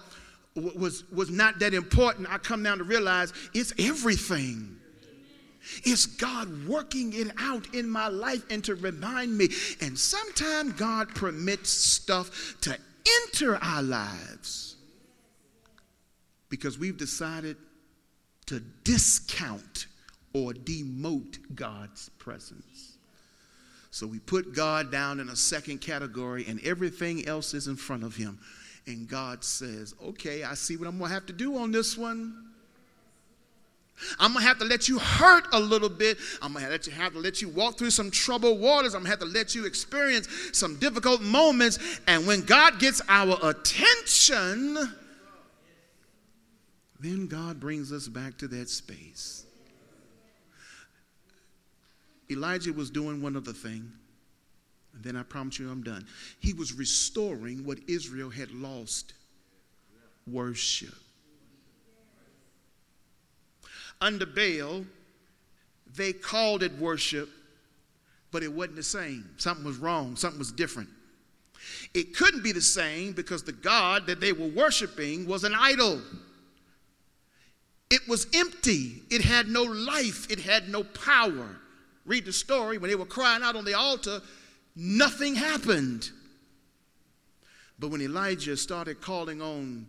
was, 0.54 1.04
was 1.10 1.30
not 1.30 1.58
that 1.60 1.74
important, 1.74 2.28
I 2.30 2.38
come 2.38 2.62
down 2.62 2.78
to 2.78 2.84
realize 2.84 3.32
it's 3.54 3.72
everything. 3.78 4.76
It's 5.84 6.06
God 6.06 6.66
working 6.66 7.12
it 7.12 7.32
out 7.38 7.74
in 7.74 7.88
my 7.88 8.08
life 8.08 8.44
and 8.50 8.64
to 8.64 8.74
remind 8.74 9.36
me. 9.36 9.48
And 9.80 9.98
sometimes 9.98 10.72
God 10.74 11.14
permits 11.14 11.70
stuff 11.70 12.56
to 12.62 12.76
enter 13.26 13.56
our 13.56 13.82
lives 13.82 14.76
because 16.48 16.78
we've 16.78 16.96
decided 16.96 17.56
to 18.46 18.60
discount 18.84 19.86
or 20.32 20.52
demote 20.52 21.38
God's 21.54 22.08
presence. 22.18 22.98
So 23.90 24.06
we 24.06 24.18
put 24.18 24.54
God 24.54 24.90
down 24.90 25.20
in 25.20 25.28
a 25.28 25.36
second 25.36 25.80
category 25.80 26.44
and 26.48 26.60
everything 26.64 27.26
else 27.26 27.54
is 27.54 27.66
in 27.66 27.76
front 27.76 28.04
of 28.04 28.16
him. 28.16 28.38
And 28.86 29.08
God 29.08 29.44
says, 29.44 29.94
Okay, 30.02 30.42
I 30.42 30.54
see 30.54 30.76
what 30.76 30.88
I'm 30.88 30.98
going 30.98 31.08
to 31.08 31.14
have 31.14 31.26
to 31.26 31.32
do 31.32 31.56
on 31.56 31.72
this 31.72 31.96
one. 31.96 32.50
I'm 34.18 34.32
gonna 34.32 34.44
have 34.44 34.58
to 34.58 34.64
let 34.64 34.88
you 34.88 34.98
hurt 34.98 35.44
a 35.52 35.60
little 35.60 35.88
bit. 35.88 36.18
I'm 36.40 36.52
gonna 36.52 36.64
have 36.66 36.80
to, 36.82 36.90
have 36.90 37.12
to 37.12 37.18
let 37.18 37.42
you 37.42 37.48
walk 37.48 37.76
through 37.78 37.90
some 37.90 38.10
troubled 38.10 38.60
waters. 38.60 38.94
I'm 38.94 39.00
gonna 39.00 39.10
have 39.10 39.18
to 39.20 39.24
let 39.26 39.54
you 39.54 39.66
experience 39.66 40.28
some 40.52 40.76
difficult 40.76 41.20
moments. 41.20 41.78
And 42.06 42.26
when 42.26 42.42
God 42.42 42.78
gets 42.78 43.02
our 43.08 43.36
attention, 43.42 44.78
then 46.98 47.26
God 47.26 47.60
brings 47.60 47.92
us 47.92 48.08
back 48.08 48.38
to 48.38 48.48
that 48.48 48.68
space. 48.68 49.44
Elijah 52.30 52.72
was 52.72 52.90
doing 52.90 53.20
one 53.20 53.36
other 53.36 53.52
thing, 53.52 53.90
and 55.00 55.14
then 55.14 55.16
I 55.16 55.22
promise 55.22 55.58
you 55.58 55.70
I'm 55.70 55.82
done. 55.82 56.06
He 56.40 56.52
was 56.52 56.72
restoring 56.72 57.64
what 57.64 57.78
Israel 57.88 58.30
had 58.30 58.50
lost 58.52 59.14
worship 60.26 60.94
under 64.00 64.26
Baal, 64.26 64.84
they 65.94 66.12
called 66.12 66.62
it 66.62 66.72
worship, 66.78 67.28
but 68.30 68.42
it 68.42 68.52
wasn't 68.52 68.76
the 68.76 68.82
same. 68.82 69.28
Something 69.36 69.64
was 69.64 69.76
wrong, 69.76 70.16
something 70.16 70.38
was 70.38 70.52
different. 70.52 70.88
It 71.92 72.16
couldn't 72.16 72.42
be 72.42 72.52
the 72.52 72.60
same 72.60 73.12
because 73.12 73.42
the 73.42 73.52
God 73.52 74.06
that 74.06 74.20
they 74.20 74.32
were 74.32 74.46
worshiping 74.48 75.26
was 75.26 75.44
an 75.44 75.54
idol. 75.54 76.00
It 77.90 78.00
was 78.08 78.26
empty, 78.34 79.02
it 79.10 79.22
had 79.22 79.48
no 79.48 79.64
life, 79.64 80.30
it 80.30 80.40
had 80.40 80.68
no 80.68 80.84
power. 80.84 81.56
Read 82.06 82.24
the 82.24 82.32
story 82.32 82.78
when 82.78 82.88
they 82.88 82.96
were 82.96 83.04
crying 83.04 83.42
out 83.42 83.56
on 83.56 83.64
the 83.64 83.74
altar, 83.74 84.20
nothing 84.76 85.34
happened. 85.34 86.10
But 87.78 87.90
when 87.90 88.02
Elijah 88.02 88.56
started 88.56 89.00
calling 89.00 89.40
on 89.40 89.86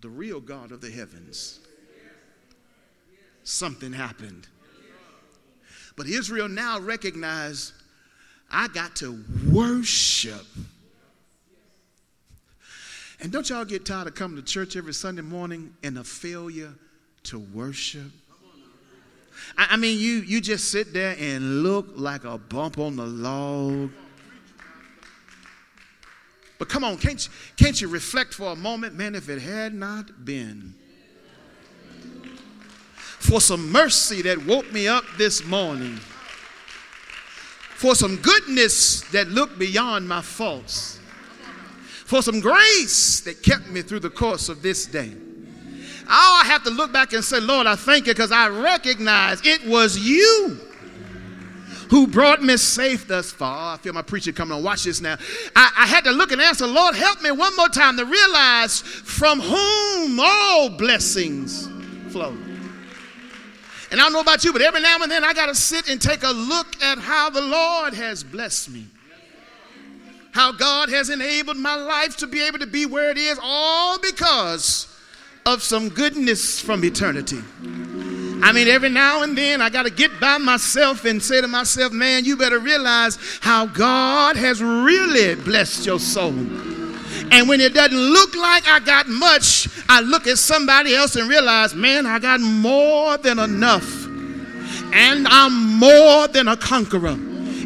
the 0.00 0.08
real 0.08 0.40
God 0.40 0.72
of 0.72 0.80
the 0.80 0.90
heavens, 0.90 1.60
something 3.42 3.92
happened. 3.92 4.46
But 5.96 6.06
Israel 6.06 6.48
now 6.48 6.78
recognized 6.78 7.72
I 8.50 8.68
got 8.68 8.94
to 8.96 9.24
worship. 9.50 10.46
And 13.20 13.32
don't 13.32 13.48
y'all 13.48 13.64
get 13.64 13.86
tired 13.86 14.06
of 14.06 14.14
coming 14.14 14.36
to 14.36 14.42
church 14.42 14.76
every 14.76 14.94
Sunday 14.94 15.22
morning 15.22 15.74
and 15.82 15.98
a 15.98 16.04
failure 16.04 16.74
to 17.24 17.38
worship? 17.38 18.12
I, 19.56 19.76
mean, 19.76 19.98
you, 19.98 20.16
you 20.20 20.40
just 20.40 20.70
sit 20.70 20.92
there 20.92 21.16
and 21.18 21.62
look 21.62 21.88
like 21.94 22.24
a 22.24 22.38
bump 22.38 22.78
on 22.78 22.96
the 22.96 23.06
log. 23.06 23.90
But 26.58 26.68
come 26.68 26.84
on, 26.84 26.96
can't 26.96 27.26
you, 27.26 27.32
can't 27.56 27.80
you 27.80 27.88
reflect 27.88 28.34
for 28.34 28.52
a 28.52 28.56
moment? 28.56 28.94
Man, 28.94 29.14
if 29.14 29.28
it 29.28 29.40
had 29.40 29.74
not 29.74 30.24
been 30.24 30.74
for 33.26 33.40
some 33.40 33.72
mercy 33.72 34.22
that 34.22 34.46
woke 34.46 34.72
me 34.72 34.86
up 34.86 35.04
this 35.18 35.44
morning, 35.44 35.96
for 37.74 37.94
some 37.94 38.16
goodness 38.16 39.02
that 39.10 39.28
looked 39.28 39.58
beyond 39.58 40.08
my 40.08 40.22
faults, 40.22 40.98
for 42.04 42.22
some 42.22 42.40
grace 42.40 43.20
that 43.20 43.42
kept 43.42 43.68
me 43.68 43.82
through 43.82 44.00
the 44.00 44.10
course 44.10 44.48
of 44.48 44.62
this 44.62 44.86
day. 44.86 45.12
I 46.08 46.44
have 46.46 46.62
to 46.64 46.70
look 46.70 46.92
back 46.92 47.12
and 47.12 47.24
say, 47.24 47.40
Lord, 47.40 47.66
I 47.66 47.74
thank 47.74 48.06
you 48.06 48.14
because 48.14 48.30
I 48.30 48.48
recognize 48.48 49.44
it 49.44 49.66
was 49.66 49.98
you 49.98 50.60
who 51.90 52.06
brought 52.06 52.42
me 52.42 52.56
safe 52.56 53.06
thus 53.06 53.30
far. 53.30 53.72
Oh, 53.72 53.74
I 53.74 53.76
feel 53.78 53.92
my 53.92 54.02
preacher 54.02 54.32
coming 54.32 54.56
on. 54.56 54.62
Watch 54.62 54.84
this 54.84 55.00
now. 55.00 55.16
I, 55.54 55.72
I, 55.76 55.86
had 55.86 56.04
to 56.04 56.10
look 56.10 56.32
and 56.32 56.40
answer, 56.40 56.66
Lord, 56.66 56.94
help 56.94 57.22
me 57.22 57.30
one 57.30 57.54
more 57.56 57.68
time 57.68 57.96
to 57.96 58.04
realize 58.04 58.80
from 58.80 59.40
whom 59.40 60.18
all 60.20 60.70
blessings 60.70 61.68
flow. 62.12 62.36
And 63.90 64.00
I 64.00 64.04
don't 64.04 64.12
know 64.12 64.20
about 64.20 64.44
you, 64.44 64.52
but 64.52 64.62
every 64.62 64.80
now 64.80 64.96
and 65.00 65.10
then 65.10 65.24
I 65.24 65.32
got 65.32 65.46
to 65.46 65.54
sit 65.54 65.88
and 65.88 66.00
take 66.00 66.22
a 66.22 66.30
look 66.30 66.82
at 66.82 66.98
how 66.98 67.30
the 67.30 67.40
Lord 67.40 67.94
has 67.94 68.24
blessed 68.24 68.70
me. 68.70 68.86
How 70.32 70.52
God 70.52 70.90
has 70.90 71.08
enabled 71.08 71.56
my 71.56 71.76
life 71.76 72.16
to 72.18 72.26
be 72.26 72.42
able 72.42 72.58
to 72.58 72.66
be 72.66 72.84
where 72.84 73.10
it 73.10 73.16
is, 73.16 73.38
all 73.40 73.98
because 73.98 74.88
of 75.46 75.62
some 75.62 75.88
goodness 75.88 76.60
from 76.60 76.84
eternity. 76.84 77.38
I 78.42 78.52
mean, 78.52 78.68
every 78.68 78.88
now 78.88 79.22
and 79.22 79.36
then 79.36 79.60
I 79.60 79.70
got 79.70 79.84
to 79.84 79.90
get 79.90 80.20
by 80.20 80.38
myself 80.38 81.04
and 81.04 81.22
say 81.22 81.40
to 81.40 81.48
myself, 81.48 81.92
man, 81.92 82.24
you 82.24 82.36
better 82.36 82.58
realize 82.58 83.18
how 83.40 83.66
God 83.66 84.36
has 84.36 84.62
really 84.62 85.34
blessed 85.34 85.86
your 85.86 85.98
soul. 85.98 86.34
And 87.30 87.48
when 87.48 87.60
it 87.60 87.74
doesn't 87.74 87.96
look 87.96 88.34
like 88.36 88.68
I 88.68 88.80
got 88.80 89.08
much, 89.08 89.68
I 89.88 90.00
look 90.00 90.26
at 90.26 90.38
somebody 90.38 90.94
else 90.94 91.16
and 91.16 91.28
realize, 91.28 91.74
man, 91.74 92.06
I 92.06 92.18
got 92.18 92.40
more 92.40 93.16
than 93.18 93.38
enough. 93.38 94.06
And 94.92 95.26
I'm 95.28 95.78
more 95.78 96.28
than 96.28 96.48
a 96.48 96.56
conqueror. 96.56 97.16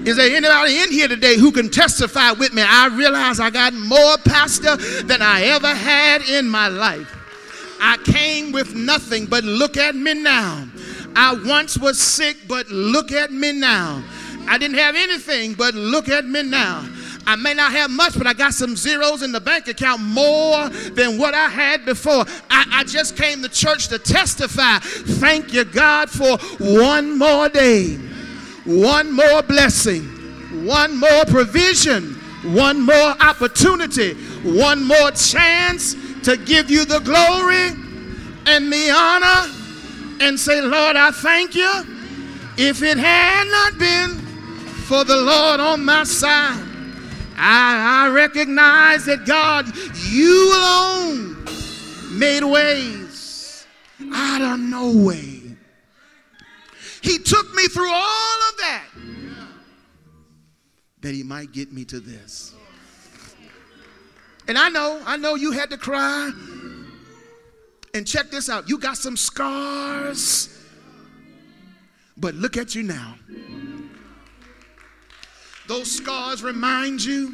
Is 0.07 0.17
there 0.17 0.35
anybody 0.35 0.79
in 0.79 0.91
here 0.91 1.09
today 1.09 1.37
who 1.37 1.53
can 1.53 1.69
testify 1.69 2.33
with 2.33 2.55
me? 2.55 2.63
I 2.63 2.87
realize 2.87 3.39
I 3.39 3.51
got 3.51 3.75
more, 3.75 4.17
Pastor, 4.25 4.77
than 5.03 5.21
I 5.21 5.43
ever 5.43 5.75
had 5.75 6.23
in 6.23 6.49
my 6.49 6.69
life. 6.69 7.20
I 7.81 7.97
came 8.05 8.53
with 8.53 8.75
nothing, 8.75 9.27
but 9.27 9.43
look 9.45 9.77
at 9.77 9.95
me 9.95 10.15
now. 10.15 10.69
I 11.17 11.35
once 11.45 11.79
was 11.79 11.99
sick, 11.99 12.37
but 12.47 12.69
look 12.69 13.11
at 13.11 13.33
me 13.33 13.53
now. 13.53 14.03
I 14.47 14.59
didn't 14.59 14.79
have 14.79 14.97
anything, 14.97 15.55
but 15.55 15.75
look 15.75 16.09
at 16.09 16.25
me 16.27 16.43
now. 16.43 16.87
I 17.27 17.37
may 17.37 17.55
not 17.55 17.73
have 17.73 17.91
much, 17.91 18.17
but 18.17 18.27
I 18.27 18.33
got 18.33 18.55
some 18.55 18.77
zeros 18.77 19.23
in 19.23 19.33
the 19.33 19.41
bank 19.41 19.69
account 19.69 20.03
more 20.03 20.69
than 20.69 21.19
what 21.19 21.35
I 21.35 21.49
had 21.49 21.85
before. 21.85 22.25
I, 22.51 22.67
I 22.73 22.85
just 22.85 23.17
came 23.17 23.43
to 23.43 23.49
church 23.49 23.89
to 23.89 23.99
testify. 23.99 24.79
Thank 24.81 25.53
you, 25.53 25.65
God, 25.65 26.11
for 26.11 26.39
one 26.59 27.19
more 27.19 27.49
day, 27.49 27.97
one 28.65 29.13
more 29.13 29.43
blessing, 29.43 30.03
one 30.67 30.99
more 30.99 31.25
provision, 31.27 32.15
one 32.43 32.81
more 32.81 33.15
opportunity, 33.21 34.15
one 34.43 34.83
more 34.83 35.11
chance 35.13 35.95
to 36.25 36.37
give 36.37 36.71
you 36.71 36.85
the 36.85 37.01
glory 37.01 37.69
and 38.47 38.73
the 38.73 38.91
honor 38.91 40.25
and 40.25 40.39
say, 40.39 40.61
Lord, 40.61 40.97
I 40.97 41.11
thank 41.11 41.55
you. 41.55 41.71
If 42.57 42.83
it 42.83 42.99
had 42.99 43.45
not 43.49 43.79
been 43.79 44.19
for 44.87 45.05
the 45.05 45.17
Lord 45.17 45.61
on 45.61 45.85
my 45.85 46.05
side, 46.05 46.63
I, 47.37 48.07
I 48.07 48.11
recognize 48.11 49.07
that 49.07 49.25
God, 49.25 49.67
you 50.11 50.53
alone 50.55 51.39
made 52.19 52.45
ways 52.45 53.67
out 54.13 54.43
of 54.43 54.61
no 54.61 54.93
way. 54.95 55.41
He 57.03 57.19
took 57.19 57.55
me 57.55 57.67
through 57.69 57.91
all 57.91 58.39
of 58.51 58.57
that 58.59 58.85
that 61.01 61.15
he 61.15 61.23
might 61.23 61.53
get 61.53 61.73
me 61.73 61.85
to 61.87 61.99
this. 61.99 62.55
And 64.51 64.59
I 64.59 64.69
know, 64.69 65.01
I 65.07 65.17
know 65.17 65.37
you 65.37 65.53
had 65.53 65.71
to 65.71 65.77
cry. 65.77 66.33
And 67.95 68.05
check 68.05 68.33
this 68.33 68.51
out 68.51 68.69
you 68.69 68.79
got 68.79 68.97
some 68.97 69.17
scars, 69.17 70.49
but 72.17 72.35
look 72.35 72.57
at 72.57 72.75
you 72.75 72.83
now. 72.83 73.15
Those 75.69 75.89
scars 75.89 76.43
remind 76.43 77.05
you 77.05 77.33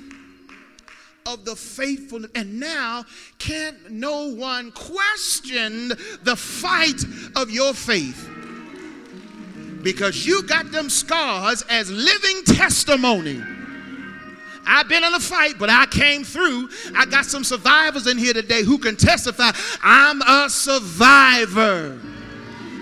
of 1.24 1.46
the 1.46 1.56
faithfulness. 1.56 2.30
And 2.34 2.60
now, 2.60 3.06
can't 3.38 3.90
no 3.90 4.34
one 4.34 4.70
question 4.72 5.88
the 6.22 6.36
fight 6.36 7.02
of 7.34 7.50
your 7.50 7.72
faith? 7.72 8.28
Because 9.82 10.26
you 10.26 10.42
got 10.42 10.70
them 10.70 10.90
scars 10.90 11.64
as 11.70 11.90
living 11.90 12.42
testimony. 12.44 13.42
I've 14.66 14.88
been 14.88 15.04
in 15.04 15.14
a 15.14 15.20
fight, 15.20 15.54
but 15.58 15.70
I 15.70 15.86
came 15.86 16.24
through. 16.24 16.68
I 16.94 17.06
got 17.06 17.24
some 17.24 17.44
survivors 17.44 18.06
in 18.06 18.18
here 18.18 18.32
today 18.32 18.62
who 18.62 18.78
can 18.78 18.96
testify 18.96 19.52
I'm 19.82 20.22
a 20.22 20.50
survivor. 20.50 22.00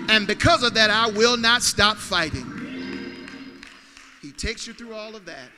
And 0.09 0.27
because 0.27 0.63
of 0.63 0.73
that, 0.75 0.89
I 0.89 1.09
will 1.09 1.37
not 1.37 1.63
stop 1.63 1.97
fighting. 1.97 2.55
He 4.21 4.31
takes 4.31 4.67
you 4.67 4.73
through 4.73 4.93
all 4.93 5.15
of 5.15 5.25
that 5.25 5.49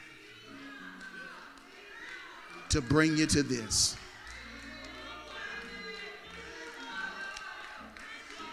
to 2.69 2.81
bring 2.81 3.17
you 3.17 3.25
to 3.27 3.43
this. 3.43 3.95